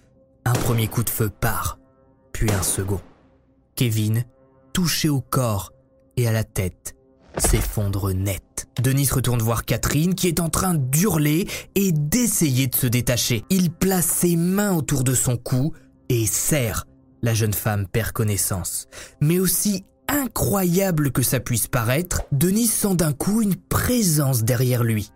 [0.44, 1.78] Un premier coup de feu part,
[2.32, 3.00] puis un second.
[3.74, 4.24] Kevin,
[4.72, 5.72] touché au corps
[6.16, 6.95] et à la tête,
[7.38, 8.66] s'effondre net.
[8.82, 13.44] Denis retourne voir Catherine qui est en train d'hurler et d'essayer de se détacher.
[13.50, 15.72] Il place ses mains autour de son cou
[16.08, 16.86] et serre.
[17.22, 18.86] La jeune femme perd connaissance.
[19.20, 25.10] Mais aussi incroyable que ça puisse paraître, Denis sent d'un coup une présence derrière lui.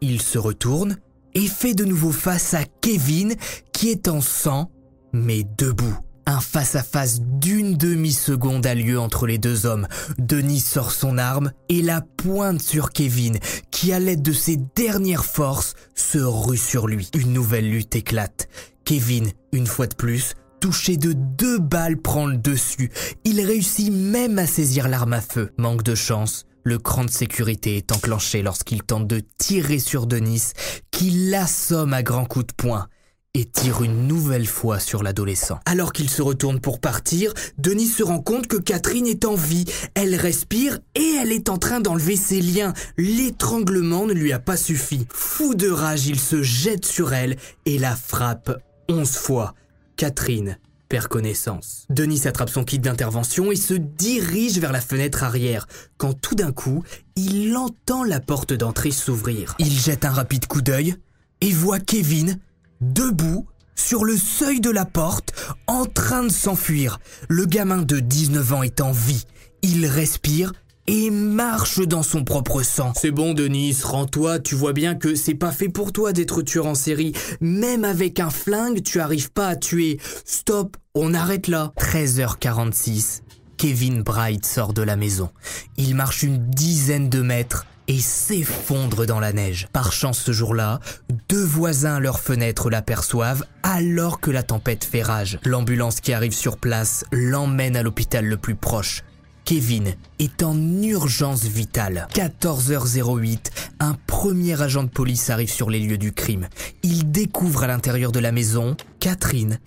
[0.00, 0.98] Il se retourne
[1.34, 3.34] et fait de nouveau face à Kevin
[3.72, 4.70] qui est en sang
[5.12, 5.98] mais debout.
[6.28, 9.86] Un face-à-face d'une demi-seconde a lieu entre les deux hommes.
[10.18, 13.38] Denis sort son arme et la pointe sur Kevin,
[13.70, 17.08] qui à l'aide de ses dernières forces se rue sur lui.
[17.16, 18.48] Une nouvelle lutte éclate.
[18.84, 22.90] Kevin, une fois de plus, touché de deux balles, prend le dessus.
[23.22, 25.52] Il réussit même à saisir l'arme à feu.
[25.58, 30.50] Manque de chance, le cran de sécurité est enclenché lorsqu'il tente de tirer sur Denis,
[30.90, 32.88] qui l'assomme à grands coups de poing
[33.36, 35.60] et tire une nouvelle fois sur l'adolescent.
[35.66, 39.66] Alors qu'il se retourne pour partir, Denis se rend compte que Catherine est en vie.
[39.94, 42.72] Elle respire et elle est en train d'enlever ses liens.
[42.96, 45.06] L'étranglement ne lui a pas suffi.
[45.10, 49.54] Fou de rage, il se jette sur elle et la frappe onze fois.
[49.96, 50.56] Catherine
[50.88, 51.84] perd connaissance.
[51.90, 55.66] Denis attrape son kit d'intervention et se dirige vers la fenêtre arrière,
[55.98, 56.84] quand tout d'un coup,
[57.16, 59.56] il entend la porte d'entrée s'ouvrir.
[59.58, 60.96] Il jette un rapide coup d'œil
[61.42, 62.38] et voit Kevin
[62.80, 65.34] debout, sur le seuil de la porte,
[65.66, 66.98] en train de s'enfuir.
[67.28, 69.24] Le gamin de 19 ans est en vie.
[69.62, 70.52] Il respire
[70.86, 72.92] et marche dans son propre sang.
[72.96, 76.66] C'est bon Denis, rends-toi, tu vois bien que c'est pas fait pour toi d'être tueur
[76.66, 77.12] en série.
[77.40, 79.98] Même avec un flingue, tu arrives pas à tuer.
[80.24, 81.72] Stop, on arrête là.
[81.78, 83.22] 13h46.
[83.56, 85.30] Kevin Bright sort de la maison.
[85.76, 89.68] Il marche une dizaine de mètres et s'effondre dans la neige.
[89.72, 90.80] Par chance ce jour-là,
[91.28, 95.38] deux voisins à leur fenêtre l'aperçoivent alors que la tempête fait rage.
[95.44, 99.02] L'ambulance qui arrive sur place l'emmène à l'hôpital le plus proche.
[99.44, 102.08] Kevin est en urgence vitale.
[102.14, 103.38] 14h08,
[103.78, 106.48] un premier agent de police arrive sur les lieux du crime.
[106.82, 109.60] Il découvre à l'intérieur de la maison Catherine,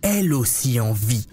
[0.00, 1.26] elle aussi en vie,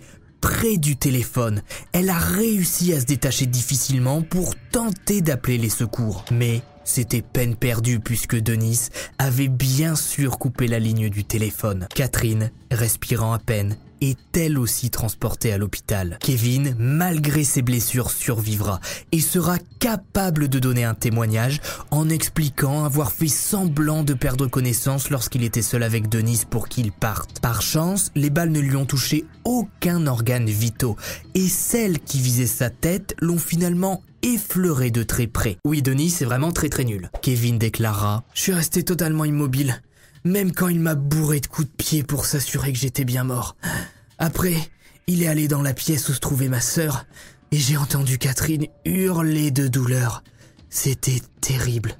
[0.43, 1.62] près du téléphone.
[1.93, 6.25] Elle a réussi à se détacher difficilement pour tenter d'appeler les secours.
[6.34, 11.88] Mais c'était peine perdue puisque Denis avait bien sûr coupé la ligne du téléphone.
[11.95, 13.77] Catherine, respirant à peine,
[14.10, 16.18] est elle aussi transportée à l'hôpital.
[16.20, 18.80] Kevin, malgré ses blessures, survivra
[19.12, 21.62] et sera capable de donner un témoignage
[21.92, 26.92] en expliquant avoir fait semblant de perdre connaissance lorsqu'il était seul avec Denise pour qu'il
[26.92, 27.39] parte.
[27.39, 30.98] Par chance, les balles ne lui ont touché aucun organe vitaux
[31.34, 35.58] et celles qui visaient sa tête l'ont finalement effleuré de très près.
[35.66, 37.10] Oui, Denis, c'est vraiment très très nul.
[37.22, 39.82] Kevin déclara Je suis resté totalement immobile,
[40.24, 43.56] même quand il m'a bourré de coups de pied pour s'assurer que j'étais bien mort.
[44.18, 44.56] Après,
[45.08, 47.06] il est allé dans la pièce où se trouvait ma sœur,
[47.52, 50.24] et j'ai entendu Catherine hurler de douleur.
[50.76, 51.96] C'était terrible.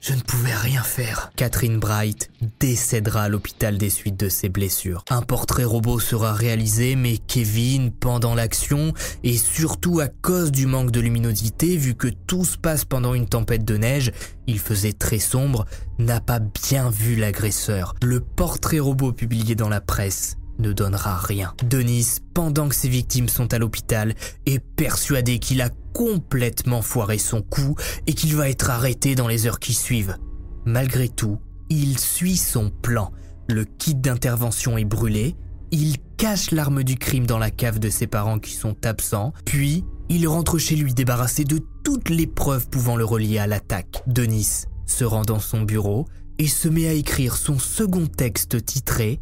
[0.00, 1.30] Je ne pouvais rien faire.
[1.36, 5.04] Catherine Bright décédera à l'hôpital des suites de ses blessures.
[5.08, 10.90] Un portrait robot sera réalisé, mais Kevin, pendant l'action, et surtout à cause du manque
[10.90, 14.10] de luminosité, vu que tout se passe pendant une tempête de neige,
[14.48, 15.64] il faisait très sombre,
[16.00, 17.94] n'a pas bien vu l'agresseur.
[18.02, 21.54] Le portrait robot publié dans la presse ne donnera rien.
[21.64, 27.42] Denis, pendant que ses victimes sont à l'hôpital, est persuadé qu'il a complètement foiré son
[27.42, 27.74] coup
[28.06, 30.16] et qu'il va être arrêté dans les heures qui suivent.
[30.64, 33.10] Malgré tout, il suit son plan.
[33.48, 35.34] Le kit d'intervention est brûlé,
[35.72, 39.84] il cache l'arme du crime dans la cave de ses parents qui sont absents, puis
[40.08, 44.04] il rentre chez lui débarrassé de toutes les preuves pouvant le relier à l'attaque.
[44.06, 46.06] Denis se rend dans son bureau
[46.38, 49.18] et se met à écrire son second texte titré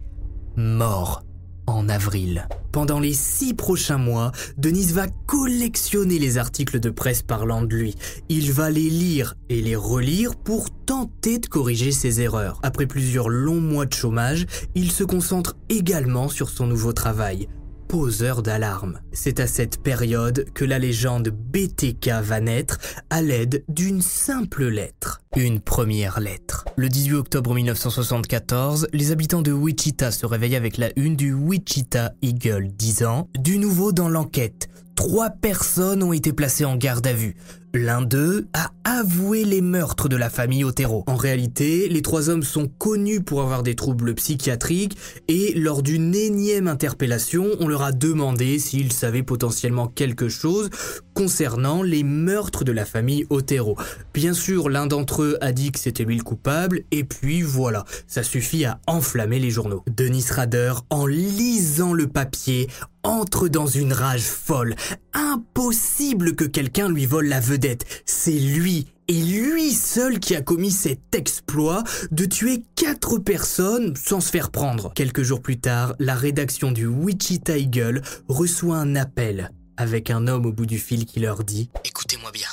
[0.57, 1.23] Mort
[1.67, 2.49] en avril.
[2.73, 7.95] Pendant les six prochains mois, Denise va collectionner les articles de presse parlant de lui.
[8.29, 12.61] Il va les lire et les relire pour tenter de corriger ses erreurs.
[12.63, 17.49] Après plusieurs longs mois de chômage, il se concentre également sur son nouveau travail.
[17.89, 19.01] Poseur d'alarme.
[19.13, 22.79] C'est à cette période que la légende BTK va naître
[23.11, 25.21] à l'aide d'une simple lettre.
[25.37, 26.65] Une première lettre.
[26.77, 32.13] Le 18 octobre 1974, les habitants de Wichita se réveillent avec la une du Wichita
[32.23, 34.69] Eagle disant Du nouveau dans l'enquête.
[34.97, 37.37] Trois personnes ont été placées en garde à vue.
[37.77, 41.05] L'un d'eux a avoué les meurtres de la famille Otero.
[41.07, 44.97] En réalité, les trois hommes sont connus pour avoir des troubles psychiatriques
[45.29, 50.71] et lors d'une énième interpellation, on leur a demandé s'ils savaient potentiellement quelque chose
[51.13, 53.77] concernant les meurtres de la famille Otero.
[54.15, 57.85] Bien sûr, l'un d'entre eux a dit que c'était lui le coupable et puis voilà,
[58.07, 59.85] ça suffit à enflammer les journaux.
[59.95, 62.69] Denis Rader, en lisant le papier,
[63.03, 64.75] entre dans une rage folle.
[65.17, 67.87] Impossible que quelqu'un lui vole la vedette.
[68.05, 74.21] C'est lui et lui seul qui a commis cet exploit de tuer quatre personnes sans
[74.21, 74.93] se faire prendre.
[74.93, 80.45] Quelques jours plus tard, la rédaction du Wichita Eagle reçoit un appel avec un homme
[80.45, 82.49] au bout du fil qui leur dit Écoutez-moi bien,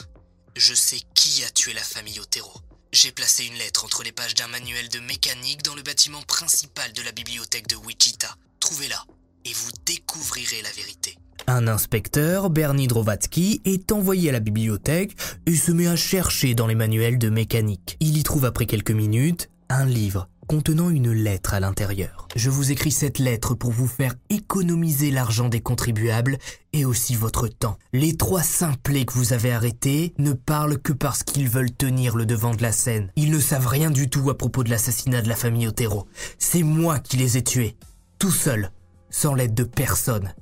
[0.55, 2.61] je sais qui a tué la famille Otero.
[2.93, 6.93] J'ai placé une lettre entre les pages d'un manuel de mécanique dans le bâtiment principal
[6.93, 8.37] de la bibliothèque de Wichita.
[8.61, 9.03] Trouvez-la
[9.43, 11.17] et vous découvrirez la vérité.
[11.47, 15.15] Un inspecteur, Bernie Drovatsky, est envoyé à la bibliothèque
[15.45, 17.97] et se met à chercher dans les manuels de mécanique.
[17.99, 22.27] Il y trouve après quelques minutes un livre contenant une lettre à l'intérieur.
[22.35, 26.37] Je vous écris cette lettre pour vous faire économiser l'argent des contribuables
[26.73, 27.77] et aussi votre temps.
[27.93, 32.25] Les trois simplets que vous avez arrêtés ne parlent que parce qu'ils veulent tenir le
[32.25, 33.11] devant de la scène.
[33.15, 36.07] Ils ne savent rien du tout à propos de l'assassinat de la famille Otero.
[36.39, 37.77] C'est moi qui les ai tués,
[38.19, 38.71] tout seul,
[39.09, 40.33] sans l'aide de personne.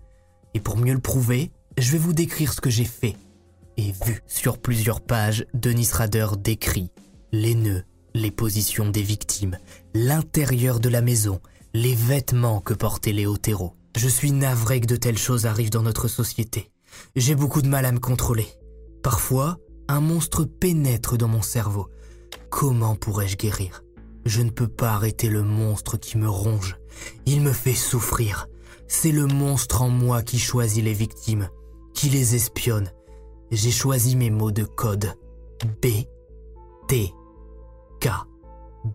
[0.54, 3.16] Et pour mieux le prouver, je vais vous décrire ce que j'ai fait
[3.78, 4.22] et vu.
[4.28, 6.92] Sur plusieurs pages, Denis Rader décrit
[7.32, 7.84] les nœuds,
[8.14, 9.58] les positions des victimes,
[9.94, 11.40] l'intérieur de la maison,
[11.74, 13.74] les vêtements que portaient les Otero.
[13.96, 16.72] Je suis navré que de telles choses arrivent dans notre société.
[17.16, 18.48] J'ai beaucoup de mal à me contrôler.
[19.04, 21.88] Parfois, un monstre pénètre dans mon cerveau.
[22.50, 23.84] Comment pourrais-je guérir?
[24.26, 26.78] Je ne peux pas arrêter le monstre qui me ronge.
[27.26, 28.48] Il me fait souffrir.
[28.94, 31.50] C'est le monstre en moi qui choisit les victimes,
[31.94, 32.92] qui les espionne.
[33.50, 35.14] J'ai choisi mes mots de code.
[35.82, 35.88] B,
[36.90, 37.14] T,
[38.02, 38.10] K.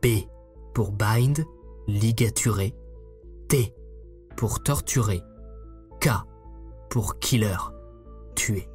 [0.03, 0.07] B
[0.75, 1.47] pour bind,
[1.89, 2.75] ligaturer.
[3.49, 3.75] T
[4.37, 5.23] pour torturer.
[5.99, 6.11] K
[6.91, 7.57] pour killer,
[8.35, 8.69] tuer.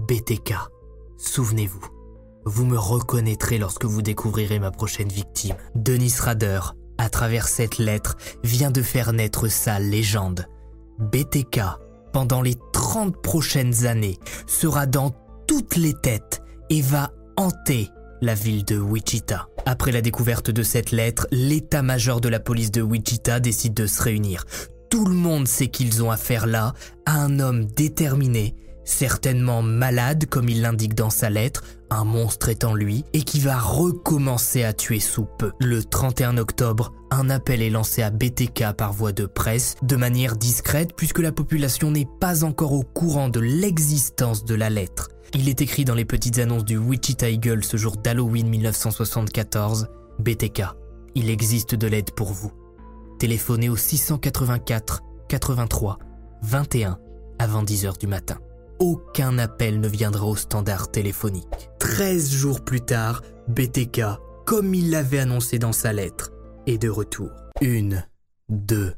[0.00, 0.54] BTK,
[1.18, 1.86] souvenez-vous.
[2.44, 5.54] Vous me reconnaîtrez lorsque vous découvrirez ma prochaine victime.
[5.76, 10.46] Denis Rader, à travers cette lettre, vient de faire naître sa légende.
[10.98, 11.60] BTK,
[12.12, 15.14] pendant les 30 prochaines années, sera dans
[15.46, 17.88] toutes les têtes et va hanter
[18.20, 19.48] la ville de Wichita.
[19.64, 24.02] Après la découverte de cette lettre, l'état-major de la police de Wichita décide de se
[24.02, 24.44] réunir.
[24.90, 26.74] Tout le monde sait qu'ils ont affaire là
[27.06, 28.54] à un homme déterminé,
[28.88, 33.38] certainement malade comme il l'indique dans sa lettre, un monstre est en lui, et qui
[33.38, 35.52] va recommencer à tuer sous peu.
[35.60, 40.36] Le 31 octobre, un appel est lancé à BTK par voie de presse, de manière
[40.36, 45.10] discrète puisque la population n'est pas encore au courant de l'existence de la lettre.
[45.34, 50.62] Il est écrit dans les petites annonces du Wichita Eagle ce jour d'Halloween 1974, BTK,
[51.14, 52.52] il existe de l'aide pour vous.
[53.18, 55.98] Téléphonez au 684 83
[56.42, 56.98] 21
[57.38, 58.38] avant 10h du matin
[58.78, 61.70] aucun appel ne viendra au standard téléphonique.
[61.80, 64.02] 13 jours plus tard, BTK,
[64.46, 66.30] comme il l'avait annoncé dans sa lettre,
[66.66, 67.30] est de retour.
[67.60, 68.04] Une,
[68.48, 68.94] deux,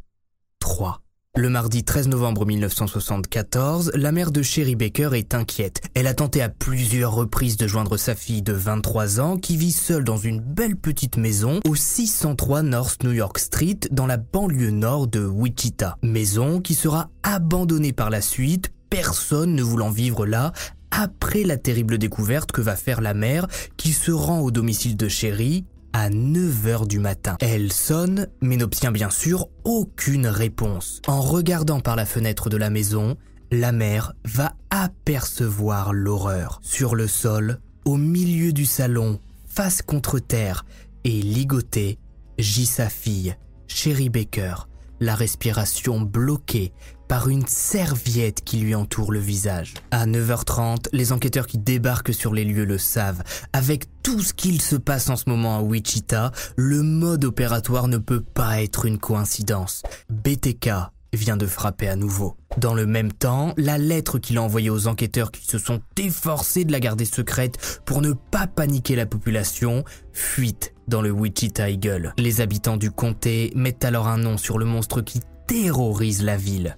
[0.59, 1.01] trois.
[1.37, 5.81] Le mardi 13 novembre 1974, la mère de Sherry Baker est inquiète.
[5.95, 9.71] Elle a tenté à plusieurs reprises de joindre sa fille de 23 ans qui vit
[9.71, 14.71] seule dans une belle petite maison au 603 North New York Street dans la banlieue
[14.73, 15.97] nord de Wichita.
[16.03, 20.53] Maison qui sera abandonnée par la suite personne ne voulant vivre là
[20.91, 25.09] après la terrible découverte que va faire la mère qui se rend au domicile de
[25.09, 27.37] Chéri à 9h du matin.
[27.41, 31.01] Elle sonne, mais n'obtient bien sûr aucune réponse.
[31.07, 33.17] En regardant par la fenêtre de la maison,
[33.51, 36.61] la mère va apercevoir l'horreur.
[36.63, 40.65] Sur le sol, au milieu du salon, face contre terre,
[41.05, 41.99] et ligotée,
[42.39, 43.35] gît sa fille,
[43.67, 44.55] Sherry Baker,
[45.01, 46.73] la respiration bloquée,
[47.11, 49.75] par une serviette qui lui entoure le visage.
[49.91, 53.25] À 9h30, les enquêteurs qui débarquent sur les lieux le savent.
[53.53, 57.99] Avec tout ce qu'il se passe en ce moment à Wichita, le mode opératoire ne
[57.99, 59.83] peut pas être une coïncidence.
[60.09, 60.71] BTK
[61.13, 62.37] vient de frapper à nouveau.
[62.59, 66.65] Dans le même temps, la lettre qu'il a envoyée aux enquêteurs qui se sont efforcés
[66.65, 72.15] de la garder secrète pour ne pas paniquer la population fuite dans le Wichita Eagle.
[72.19, 76.77] Les habitants du comté mettent alors un nom sur le monstre qui terrorise la ville.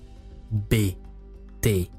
[0.52, 1.90] BT.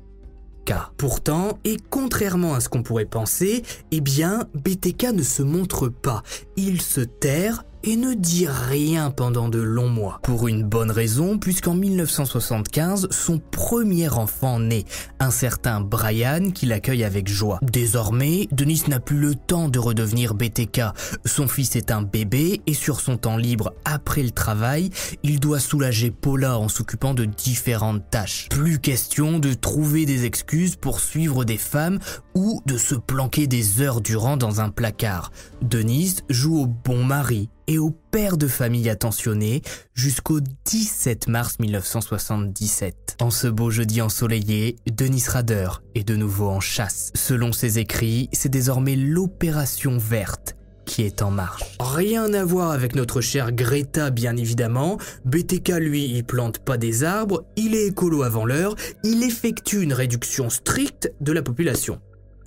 [0.97, 6.23] Pourtant, et contrairement à ce qu'on pourrait penser, eh bien, BTK ne se montre pas.
[6.55, 10.19] Il se terre et ne dit rien pendant de longs mois.
[10.23, 14.85] Pour une bonne raison, puisqu'en 1975, son premier enfant naît,
[15.19, 17.59] un certain Brian qui l'accueille avec joie.
[17.61, 20.81] Désormais, Denis n'a plus le temps de redevenir BTK.
[21.25, 24.89] Son fils est un bébé et sur son temps libre après le travail,
[25.23, 28.47] il doit soulager Paula en s'occupant de différentes tâches.
[28.49, 31.99] Plus question de trouver des excuses pour suivre des femmes
[32.35, 35.31] ou de se planquer des heures durant dans un placard.
[35.61, 39.61] Denis joue au bon mari et au père de famille attentionné
[39.93, 43.17] jusqu'au 17 mars 1977.
[43.21, 47.11] En ce beau jeudi ensoleillé, Denis Rader est de nouveau en chasse.
[47.15, 50.55] Selon ses écrits, c'est désormais l'opération verte
[50.85, 51.63] qui est en marche.
[51.79, 57.03] Rien à voir avec notre chère Greta bien évidemment, BTK lui il plante pas des
[57.03, 62.01] arbres, il est écolo avant l'heure, il effectue une réduction stricte de la population.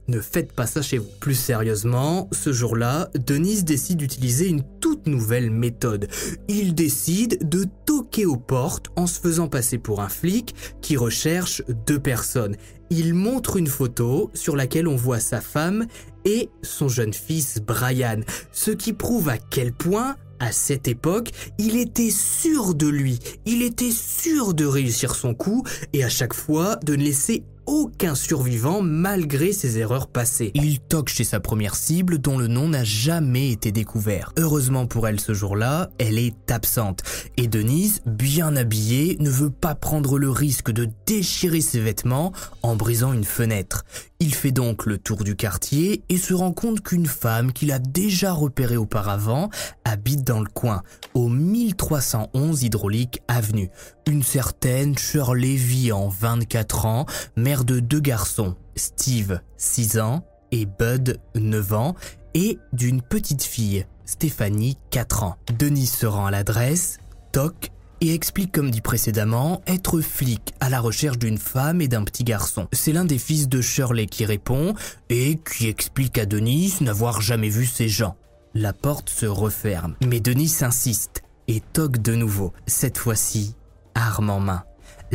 [0.08, 1.08] Ne faites pas ça chez vous.
[1.20, 6.08] Plus sérieusement, ce jour-là, Denise décide d'utiliser une toute nouvelle méthode.
[6.48, 11.62] Il décide de toquer aux portes en se faisant passer pour un flic qui recherche
[11.86, 12.56] deux personnes.
[12.90, 15.86] Il montre une photo sur laquelle on voit sa femme
[16.24, 18.20] et son jeune fils Brian,
[18.52, 23.62] ce qui prouve à quel point à cette époque, il était sûr de lui, il
[23.62, 28.82] était sûr de réussir son coup et à chaque fois de ne laisser aucun survivant
[28.82, 30.50] malgré ses erreurs passées.
[30.54, 34.32] Il toque chez sa première cible dont le nom n'a jamais été découvert.
[34.38, 37.02] Heureusement pour elle ce jour-là, elle est absente.
[37.36, 42.76] Et Denise, bien habillée, ne veut pas prendre le risque de déchirer ses vêtements en
[42.76, 43.84] brisant une fenêtre.
[44.18, 47.78] Il fait donc le tour du quartier et se rend compte qu'une femme qu'il a
[47.78, 49.50] déjà repérée auparavant
[49.84, 53.70] habite dans le coin, au 1311 Hydraulique Avenue.
[54.06, 57.06] Une certaine Shirley Vian, 24 ans,
[57.36, 61.94] mère de deux garçons, Steve, 6 ans, et Bud, 9 ans,
[62.34, 65.36] et d'une petite fille, Stéphanie, 4 ans.
[65.58, 66.98] Denis se rend à l'adresse,
[67.32, 72.04] toc, et explique comme dit précédemment être flic à la recherche d'une femme et d'un
[72.04, 72.68] petit garçon.
[72.72, 74.74] C'est l'un des fils de Shirley qui répond
[75.08, 78.16] et qui explique à Denis n'avoir jamais vu ces gens.
[78.54, 83.54] La porte se referme, mais Denis insiste et toque de nouveau, cette fois-ci
[83.94, 84.64] arme en main.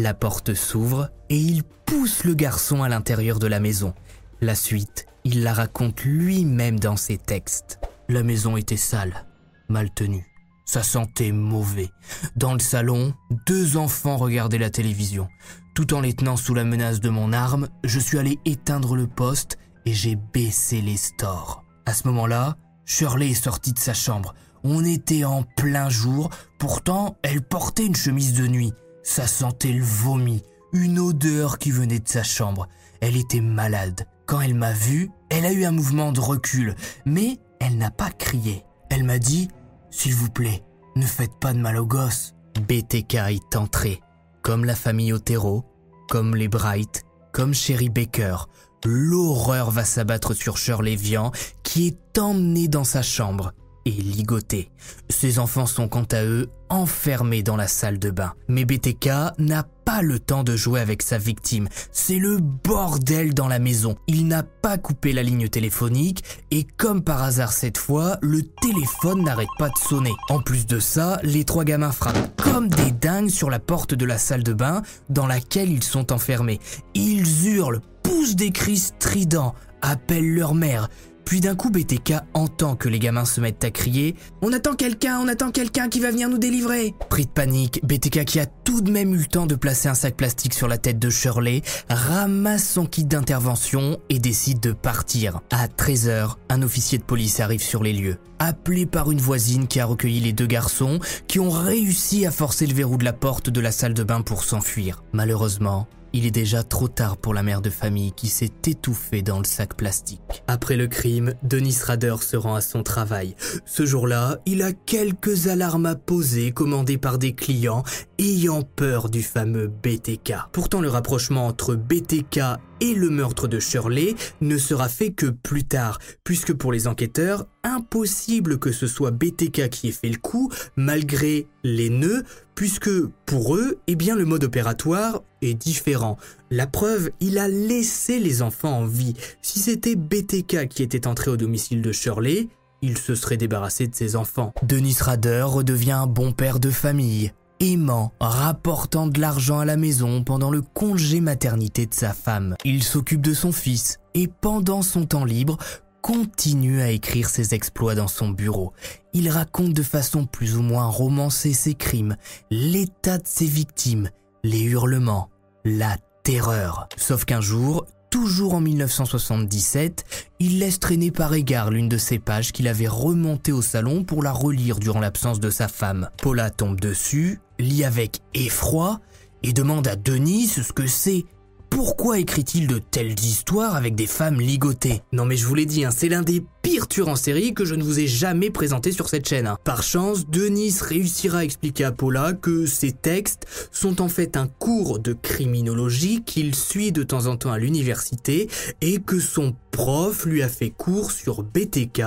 [0.02, 3.94] La porte s'ouvre et il pousse le garçon à l'intérieur de la maison.
[4.42, 7.80] La suite, il la raconte lui-même dans ses textes.
[8.10, 9.28] La maison était sale,
[9.70, 10.26] mal tenue.
[10.66, 11.92] Ça sentait mauvais.
[12.36, 13.14] Dans le salon,
[13.46, 15.28] deux enfants regardaient la télévision.
[15.76, 19.06] Tout en les tenant sous la menace de mon arme, je suis allé éteindre le
[19.06, 21.64] poste et j'ai baissé les stores.
[21.86, 24.34] À ce moment-là, Shirley est sortie de sa chambre.
[24.64, 28.74] On était en plein jour, pourtant elle portait une chemise de nuit.
[29.04, 30.44] Ça sentait le vomi,
[30.74, 32.68] une odeur qui venait de sa chambre.
[33.00, 34.08] Elle était malade.
[34.26, 36.76] Quand elle m'a vu, elle a eu un mouvement de recul,
[37.06, 38.64] mais elle n'a pas crié.
[38.90, 39.50] Elle m'a dit
[39.90, 40.64] s'il vous plaît,
[40.96, 42.34] ne faites pas de mal aux gosses.
[42.68, 44.02] BTK est entré.
[44.42, 45.66] Comme la famille Otero,
[46.10, 48.38] comme les Bright, comme Sherry Baker,
[48.86, 51.32] l'horreur va s'abattre sur Shirley Vian,
[51.64, 53.54] qui est emmenée dans sa chambre
[53.86, 54.70] et ligotée.
[55.10, 58.34] Ses enfants sont quant à eux enfermés dans la salle de bain.
[58.48, 59.10] Mais BTK
[59.40, 61.68] n'a pas le temps de jouer avec sa victime.
[61.92, 63.96] C'est le bordel dans la maison.
[64.08, 69.24] Il n'a pas coupé la ligne téléphonique et comme par hasard cette fois, le téléphone
[69.24, 70.14] n'arrête pas de sonner.
[70.30, 74.06] En plus de ça, les trois gamins frappent comme des dingues sur la porte de
[74.06, 76.60] la salle de bain dans laquelle ils sont enfermés.
[76.94, 80.90] Ils hurlent, poussent des cris stridents, appellent leur mère.
[81.32, 85.18] Puis d'un coup, BTK entend que les gamins se mettent à crier On attend quelqu'un,
[85.18, 88.82] on attend quelqu'un qui va venir nous délivrer Pris de panique, BTK qui a tout
[88.82, 91.62] de même eu le temps de placer un sac plastique sur la tête de Shirley,
[91.90, 95.40] ramasse son kit d'intervention et décide de partir.
[95.52, 99.80] À 13h, un officier de police arrive sur les lieux, appelé par une voisine qui
[99.80, 103.50] a recueilli les deux garçons qui ont réussi à forcer le verrou de la porte
[103.50, 105.02] de la salle de bain pour s'enfuir.
[105.14, 109.40] Malheureusement, il est déjà trop tard pour la mère de famille qui s'est étouffée dans
[109.40, 110.44] le sac plastique.
[110.48, 113.36] Après le crime, Denis Rader se rend à son travail.
[113.66, 117.84] Ce jour-là, il a quelques alarmes à poser commandées par des clients
[118.20, 120.34] ayant peur du fameux BTK.
[120.52, 122.40] Pourtant, le rapprochement entre BTK
[122.82, 127.46] et le meurtre de Shirley ne sera fait que plus tard, puisque pour les enquêteurs,
[127.64, 132.24] impossible que ce soit BTK qui ait fait le coup, malgré les nœuds,
[132.62, 132.92] puisque
[133.26, 136.18] pour eux, eh le mode opératoire est différent.
[136.52, 139.16] La preuve, il a laissé les enfants en vie.
[139.42, 142.50] Si c'était BTK qui était entré au domicile de Shirley,
[142.84, 144.54] il se serait débarrassé de ses enfants.
[144.62, 147.32] Denis Rader redevient un bon père de famille
[147.62, 152.56] aimant, rapportant de l'argent à la maison pendant le congé maternité de sa femme.
[152.66, 155.58] Il s'occupe de son fils et pendant son temps libre,
[156.02, 158.74] continue à écrire ses exploits dans son bureau.
[159.14, 162.16] Il raconte de façon plus ou moins romancée ses crimes,
[162.50, 164.10] l'état de ses victimes,
[164.44, 165.30] les hurlements,
[165.64, 166.88] la terreur.
[166.98, 170.04] Sauf qu'un jour, toujours en 1977,
[170.40, 174.24] il laisse traîner par égard l'une de ses pages qu'il avait remontée au salon pour
[174.24, 176.10] la relire durant l'absence de sa femme.
[176.22, 179.00] Paula tombe dessus, lit avec effroi
[179.44, 181.26] et demande à Denise ce que c'est
[181.72, 185.02] pourquoi écrit-il de telles histoires avec des femmes ligotées?
[185.14, 187.66] Non mais je vous l'ai dit, hein, c'est l'un des pires tueurs en série que
[187.66, 189.48] je ne vous ai jamais présenté sur cette chaîne.
[189.48, 189.58] Hein.
[189.64, 194.48] Par chance, Denis réussira à expliquer à Paula que ces textes sont en fait un
[194.48, 198.50] cours de criminologie qu'il suit de temps en temps à l'université
[198.82, 202.02] et que son prof lui a fait cours sur BTK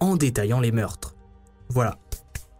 [0.00, 1.14] en détaillant les meurtres.
[1.70, 1.98] Voilà.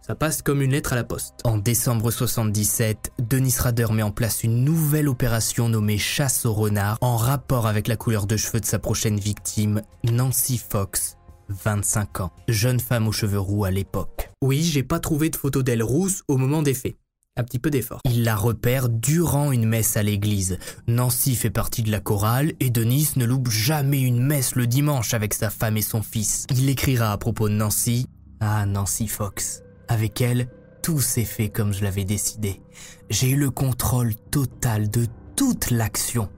[0.09, 1.35] Ça passe comme une lettre à la poste.
[1.43, 6.97] En décembre 77, Denis Rader met en place une nouvelle opération nommée Chasse au renard
[7.01, 11.15] en rapport avec la couleur de cheveux de sa prochaine victime, Nancy Fox,
[11.49, 14.31] 25 ans, jeune femme aux cheveux roux à l'époque.
[14.41, 16.97] Oui, j'ai pas trouvé de photo d'elle rousse au moment des faits.
[17.37, 17.99] Un petit peu d'effort.
[18.05, 20.57] Il la repère durant une messe à l'église.
[20.87, 25.13] Nancy fait partie de la chorale et Denis ne loupe jamais une messe le dimanche
[25.13, 26.47] avec sa femme et son fils.
[26.49, 28.07] Il écrira à propos de Nancy
[28.39, 29.61] Ah, Nancy Fox.
[29.89, 30.47] Avec elle,
[30.83, 32.61] tout s'est fait comme je l'avais décidé.
[33.09, 36.29] J'ai eu le contrôle total de toute l'action,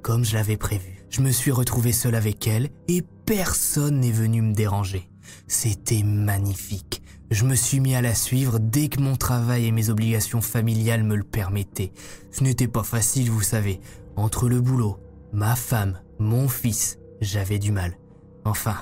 [0.00, 1.04] comme je l'avais prévu.
[1.10, 5.10] Je me suis retrouvé seul avec elle et personne n'est venu me déranger.
[5.48, 7.02] C'était magnifique.
[7.32, 11.02] Je me suis mis à la suivre dès que mon travail et mes obligations familiales
[11.02, 11.92] me le permettaient.
[12.30, 13.80] Ce n'était pas facile, vous savez.
[14.14, 14.98] Entre le boulot,
[15.32, 17.96] ma femme, mon fils, j'avais du mal.
[18.44, 18.76] Enfin,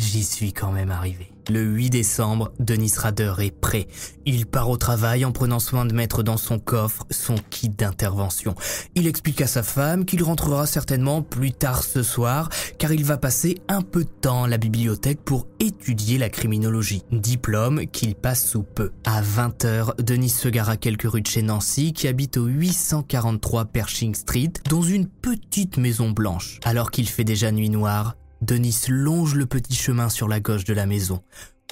[0.00, 1.30] j'y suis quand même arrivé.
[1.48, 3.88] Le 8 décembre, Denis Rader est prêt.
[4.24, 8.54] Il part au travail en prenant soin de mettre dans son coffre son kit d'intervention.
[8.94, 13.16] Il explique à sa femme qu'il rentrera certainement plus tard ce soir car il va
[13.16, 17.02] passer un peu de temps à la bibliothèque pour étudier la criminologie.
[17.10, 18.92] Diplôme qu'il passe sous peu.
[19.04, 23.64] À 20h, Denis se gare à quelques rues de chez Nancy qui habite au 843
[23.64, 26.60] Pershing Street dans une petite maison blanche.
[26.64, 30.72] Alors qu'il fait déjà nuit noire, Denis longe le petit chemin sur la gauche de
[30.72, 31.22] la maison,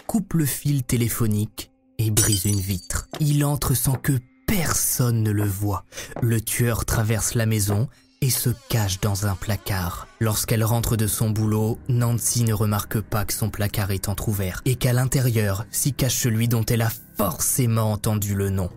[0.07, 3.09] coupe le fil téléphonique et brise une vitre.
[3.21, 4.13] Il entre sans que
[4.47, 5.85] personne ne le voie.
[6.21, 7.89] Le tueur traverse la maison
[8.21, 10.09] et se cache dans un placard.
[10.21, 14.75] Lorsqu'elle rentre de son boulot, Nancy ne remarque pas que son placard est entr'ouvert et
[14.75, 18.69] qu'à l'intérieur s'y cache celui dont elle a forcément entendu le nom.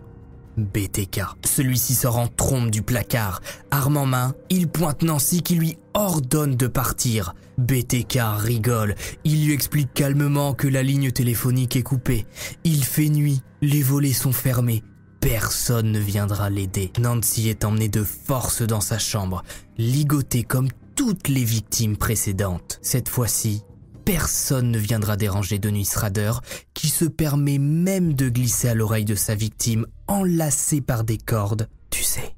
[0.56, 1.22] BTK.
[1.44, 3.40] Celui-ci sort en trompe du placard.
[3.70, 7.34] Arme en main, il pointe Nancy qui lui ordonne de partir.
[7.58, 8.94] BTK rigole.
[9.24, 12.26] Il lui explique calmement que la ligne téléphonique est coupée.
[12.64, 14.82] Il fait nuit, les volets sont fermés.
[15.20, 16.92] Personne ne viendra l'aider.
[16.98, 19.42] Nancy est emmenée de force dans sa chambre,
[19.78, 22.78] ligotée comme toutes les victimes précédentes.
[22.82, 23.62] Cette fois-ci,
[24.04, 26.32] personne ne viendra déranger Denis Rader,
[26.74, 31.68] qui se permet même de glisser à l'oreille de sa victime, enlacée par des cordes.
[31.90, 32.34] Tu sais,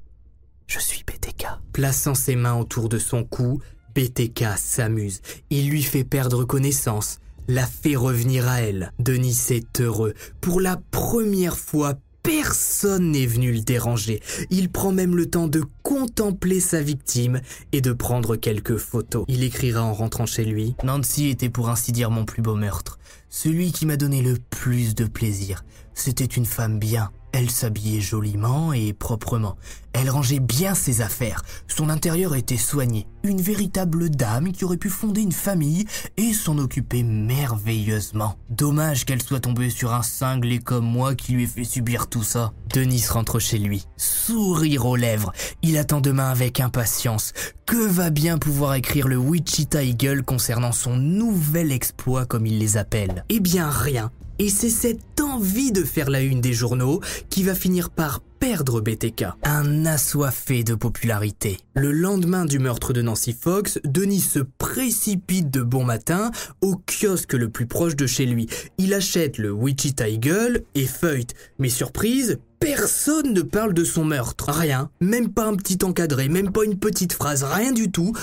[0.67, 1.47] je suis BTK.
[1.73, 3.61] Plaçant ses mains autour de son cou,
[3.95, 5.21] BTK s'amuse.
[5.49, 8.91] Il lui fait perdre connaissance, la fait revenir à elle.
[8.99, 10.13] Denis est heureux.
[10.41, 14.19] Pour la première fois, Personne n'est venu le déranger.
[14.49, 17.39] Il prend même le temps de contempler sa victime
[17.71, 19.25] et de prendre quelques photos.
[19.27, 22.97] Il écrira en rentrant chez lui Nancy était pour ainsi dire mon plus beau meurtre.
[23.29, 25.65] Celui qui m'a donné le plus de plaisir.
[25.93, 29.57] C'était une femme bien, elle s'habillait joliment et proprement.
[29.91, 31.41] Elle rangeait bien ses affaires.
[31.67, 33.07] Son intérieur était soigné.
[33.23, 38.37] Une véritable dame qui aurait pu fonder une famille et s'en occuper merveilleusement.
[38.49, 42.23] Dommage qu'elle soit tombée sur un cinglé comme moi qui lui ait fait subir tout
[42.23, 42.53] ça.
[42.73, 45.33] Denis rentre chez lui, sourire aux lèvres.
[45.61, 47.33] Il attend demain avec impatience.
[47.65, 52.77] Que va bien pouvoir écrire le Wichita Eagle concernant son nouvel exploit comme il les
[52.77, 53.25] appelle?
[53.27, 54.09] Eh bien rien.
[54.37, 58.81] Et c'est cette envie de faire la une des journaux qui va finir par perdre
[58.81, 61.57] BTK, un assoiffé de popularité.
[61.75, 66.31] Le lendemain du meurtre de Nancy Fox, Denis se précipite de bon matin
[66.61, 68.47] au kiosque le plus proche de chez lui.
[68.77, 71.27] Il achète le Wichita Eagle et feuille.
[71.57, 74.49] Mais surprise, personne ne parle de son meurtre.
[74.49, 74.89] Rien.
[74.99, 78.13] Même pas un petit encadré, même pas une petite phrase, rien du tout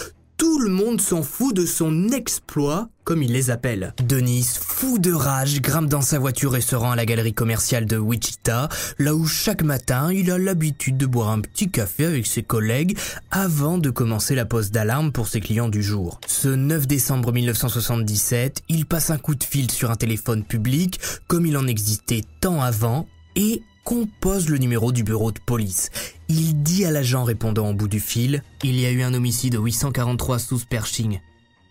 [0.43, 3.95] tout le monde s'en fout de son exploit, comme il les appelle.
[4.03, 7.87] Denis, fou de rage, grimpe dans sa voiture et se rend à la galerie commerciale
[7.87, 8.69] de Wichita,
[8.99, 12.99] là où chaque matin il a l'habitude de boire un petit café avec ses collègues
[13.31, 16.19] avant de commencer la pause d'alarme pour ses clients du jour.
[16.27, 21.47] Ce 9 décembre 1977, il passe un coup de fil sur un téléphone public, comme
[21.47, 25.91] il en existait tant avant, et compose le numéro du bureau de police.
[26.29, 29.57] Il dit à l'agent répondant au bout du fil Il y a eu un homicide
[29.57, 31.21] au 843 sous Pershing.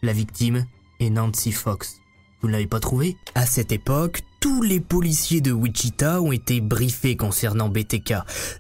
[0.01, 0.65] La victime
[0.99, 2.01] est Nancy Fox.
[2.41, 3.17] Vous ne l'avez pas trouvé?
[3.35, 8.15] À cette époque, tous les policiers de Wichita ont été briefés concernant BTK.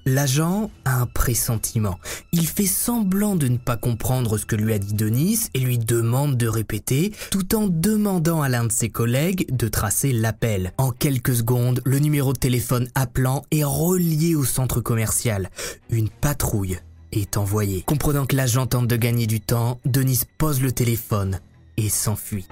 [0.05, 1.99] L'agent a un pressentiment.
[2.31, 5.79] Il fait semblant de ne pas comprendre ce que lui a dit Denis et lui
[5.79, 10.71] demande de répéter, tout en demandant à l'un de ses collègues de tracer l'appel.
[10.77, 15.49] En quelques secondes, le numéro de téléphone appelant est relié au centre commercial.
[15.89, 16.77] Une patrouille
[17.11, 17.81] est envoyée.
[17.87, 21.39] Comprenant que l'agent tente de gagner du temps, Denis pose le téléphone
[21.77, 22.47] et s'enfuit.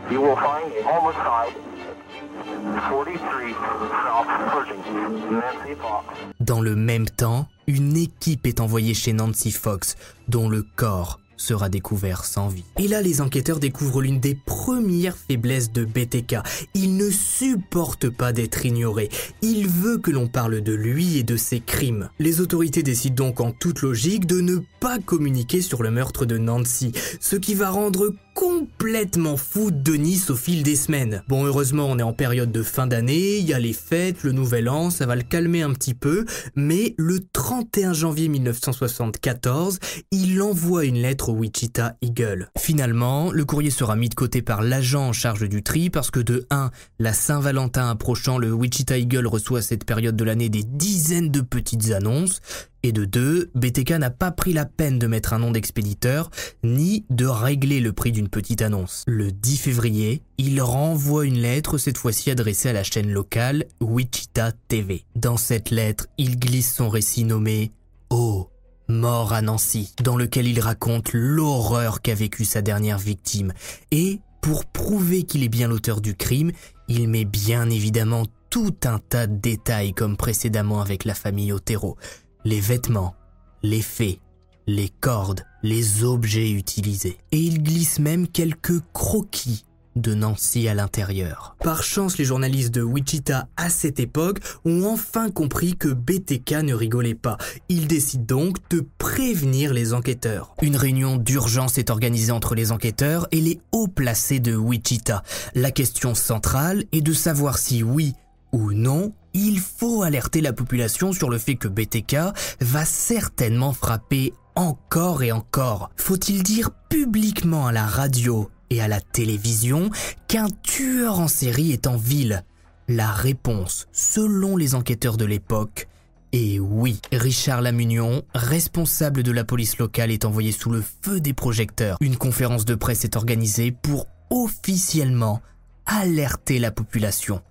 [6.40, 9.96] Dans le même temps, une équipe est envoyée chez Nancy Fox,
[10.28, 12.66] dont le corps sera découvert sans vie.
[12.78, 16.38] Et là, les enquêteurs découvrent l'une des premières faiblesses de BTK.
[16.74, 19.10] Il ne supporte pas d'être ignoré.
[19.42, 22.10] Il veut que l'on parle de lui et de ses crimes.
[22.20, 26.38] Les autorités décident donc en toute logique de ne pas communiquer sur le meurtre de
[26.38, 31.24] Nancy, ce qui va rendre complètement fou Denis au fil des semaines.
[31.28, 34.32] Bon, heureusement, on est en période de fin d'année, il y a les fêtes, le
[34.32, 36.26] nouvel an, ça va le calmer un petit peu,
[36.56, 39.80] mais le 31 janvier 1974,
[40.12, 42.50] il envoie une lettre au Wichita Eagle.
[42.58, 46.22] Finalement, le courrier sera mis de côté par l'agent en charge du tri parce que
[46.22, 50.64] de 1, la Saint-Valentin approchant, le Wichita Eagle reçoit à cette période de l'année des
[50.64, 52.40] dizaines de petites annonces,
[52.84, 56.32] et de deux, BTK n'a pas pris la peine de mettre un nom d'expéditeur,
[56.64, 59.04] ni de régler le prix d'une petite annonce.
[59.08, 64.54] Le 10 février, il renvoie une lettre, cette fois-ci adressée à la chaîne locale Wichita
[64.70, 65.04] TV.
[65.16, 67.72] Dans cette lettre, il glisse son récit nommé
[68.10, 68.50] Oh,
[68.88, 73.54] mort à Nancy, dans lequel il raconte l'horreur qu'a vécu sa dernière victime.
[73.92, 76.52] Et, pour prouver qu'il est bien l'auteur du crime,
[76.88, 81.98] il met bien évidemment tout un tas de détails comme précédemment avec la famille Otero
[82.46, 83.16] les vêtements,
[83.64, 84.20] les faits,
[84.68, 87.18] les cordes, les objets utilisés.
[87.32, 89.66] Et il glisse même quelques croquis
[89.96, 91.56] de Nancy à l'intérieur.
[91.60, 96.74] Par chance, les journalistes de Wichita à cette époque ont enfin compris que BTK ne
[96.74, 97.38] rigolait pas.
[97.68, 100.54] Ils décident donc de prévenir les enquêteurs.
[100.62, 105.24] Une réunion d'urgence est organisée entre les enquêteurs et les hauts placés de Wichita.
[105.56, 108.14] La question centrale est de savoir si oui
[108.52, 112.18] ou non, il faut alerter la population sur le fait que BTK
[112.62, 115.90] va certainement frapper encore et encore.
[115.96, 119.90] Faut-il dire publiquement à la radio et à la télévision
[120.28, 122.44] qu'un tueur en série est en ville?
[122.88, 125.88] La réponse, selon les enquêteurs de l'époque,
[126.32, 127.00] est oui.
[127.12, 131.98] Richard Lamunion, responsable de la police locale, est envoyé sous le feu des projecteurs.
[132.02, 135.42] Une conférence de presse est organisée pour officiellement
[135.86, 137.42] alerter la population.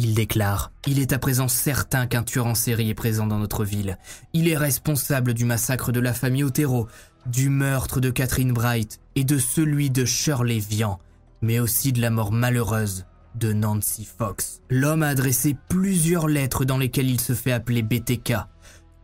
[0.00, 3.64] Il déclare Il est à présent certain qu'un tueur en série est présent dans notre
[3.64, 3.98] ville.
[4.32, 6.86] Il est responsable du massacre de la famille Otero,
[7.26, 11.00] du meurtre de Catherine Bright et de celui de Shirley Vian,
[11.42, 14.60] mais aussi de la mort malheureuse de Nancy Fox.
[14.70, 18.34] L'homme a adressé plusieurs lettres dans lesquelles il se fait appeler BTK.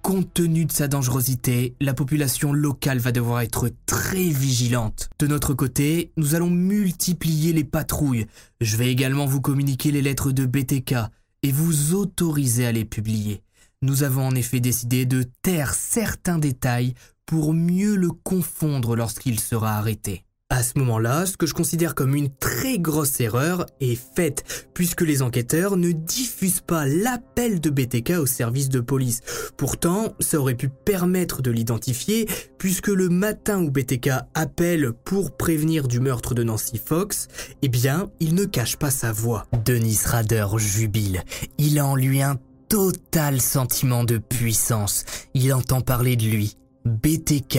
[0.04, 5.08] Compte tenu de sa dangerosité, la population locale va devoir être très vigilante.
[5.18, 8.26] De notre côté, nous allons multiplier les patrouilles.
[8.60, 10.96] Je vais également vous communiquer les lettres de BTK
[11.42, 13.40] et vous autoriser à les publier.
[13.80, 16.92] Nous avons en effet décidé de taire certains détails
[17.24, 20.26] pour mieux le confondre lorsqu'il sera arrêté.
[20.54, 25.00] À ce moment-là, ce que je considère comme une très grosse erreur est faite, puisque
[25.00, 29.20] les enquêteurs ne diffusent pas l'appel de BTK au service de police.
[29.56, 35.88] Pourtant, ça aurait pu permettre de l'identifier, puisque le matin où BTK appelle pour prévenir
[35.88, 37.26] du meurtre de Nancy Fox,
[37.62, 39.46] eh bien, il ne cache pas sa voix.
[39.64, 41.24] Denis Rader jubile.
[41.58, 42.38] Il a en lui un
[42.68, 45.04] total sentiment de puissance.
[45.34, 46.56] Il entend parler de lui.
[46.84, 47.58] BTK,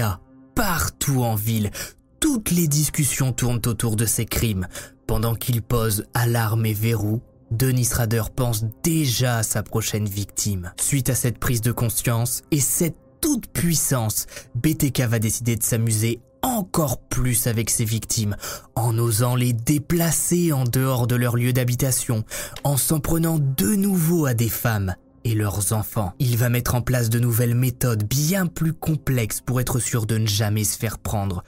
[0.55, 1.71] partout en ville,
[2.19, 4.67] toutes les discussions tournent autour de ces crimes.
[5.07, 10.73] Pendant qu'il pose alarme et verrou, Denis Rader pense déjà à sa prochaine victime.
[10.79, 16.19] Suite à cette prise de conscience et cette toute puissance, BTK va décider de s'amuser
[16.41, 18.35] encore plus avec ses victimes,
[18.75, 22.23] en osant les déplacer en dehors de leur lieu d'habitation,
[22.63, 26.13] en s'en prenant de nouveau à des femmes et leurs enfants.
[26.19, 30.19] Il va mettre en place de nouvelles méthodes bien plus complexes pour être sûr de
[30.19, 31.43] ne jamais se faire prendre.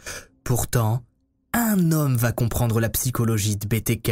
[0.47, 1.03] Pourtant,
[1.51, 4.11] un homme va comprendre la psychologie de BTK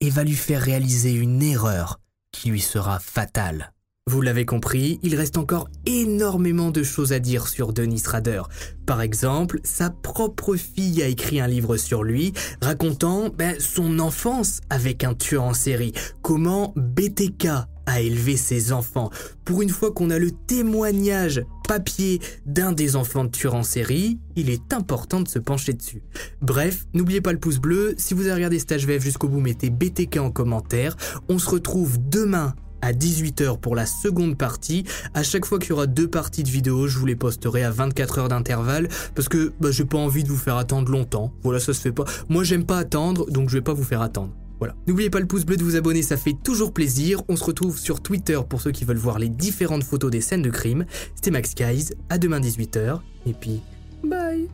[0.00, 2.00] et va lui faire réaliser une erreur
[2.32, 3.74] qui lui sera fatale.
[4.06, 8.44] Vous l'avez compris, il reste encore énormément de choses à dire sur Denis Rader.
[8.86, 12.32] Par exemple, sa propre fille a écrit un livre sur lui,
[12.62, 17.48] racontant ben, son enfance avec un tueur en série, comment BTK
[17.86, 19.10] à élever ses enfants.
[19.44, 24.18] Pour une fois qu'on a le témoignage papier d'un des enfants de tueurs en série,
[24.36, 26.02] il est important de se pencher dessus.
[26.40, 29.70] Bref, n'oubliez pas le pouce bleu, si vous avez regardé Stage VF jusqu'au bout, mettez
[29.70, 30.96] BTK en commentaire.
[31.28, 32.54] On se retrouve demain
[32.84, 34.84] à 18h pour la seconde partie.
[35.14, 37.70] À chaque fois qu'il y aura deux parties de vidéo, je vous les posterai à
[37.70, 41.32] 24 heures d'intervalle parce que bah, j'ai pas envie de vous faire attendre longtemps.
[41.42, 42.04] Voilà, ça se fait pas.
[42.28, 44.34] Moi, j'aime pas attendre, donc je vais pas vous faire attendre.
[44.58, 44.74] Voilà.
[44.86, 47.22] N'oubliez pas le pouce bleu de vous abonner, ça fait toujours plaisir.
[47.28, 50.42] On se retrouve sur Twitter pour ceux qui veulent voir les différentes photos des scènes
[50.42, 50.84] de crime.
[51.14, 53.60] C'était Max Guys, à demain 18h, et puis
[54.02, 54.48] bye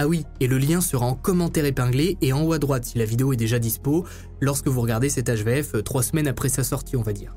[0.00, 2.98] ah oui, et le lien sera en commentaire épinglé et en haut à droite si
[2.98, 4.04] la vidéo est déjà dispo,
[4.40, 7.34] lorsque vous regardez cet HVF euh, trois semaines après sa sortie on va dire.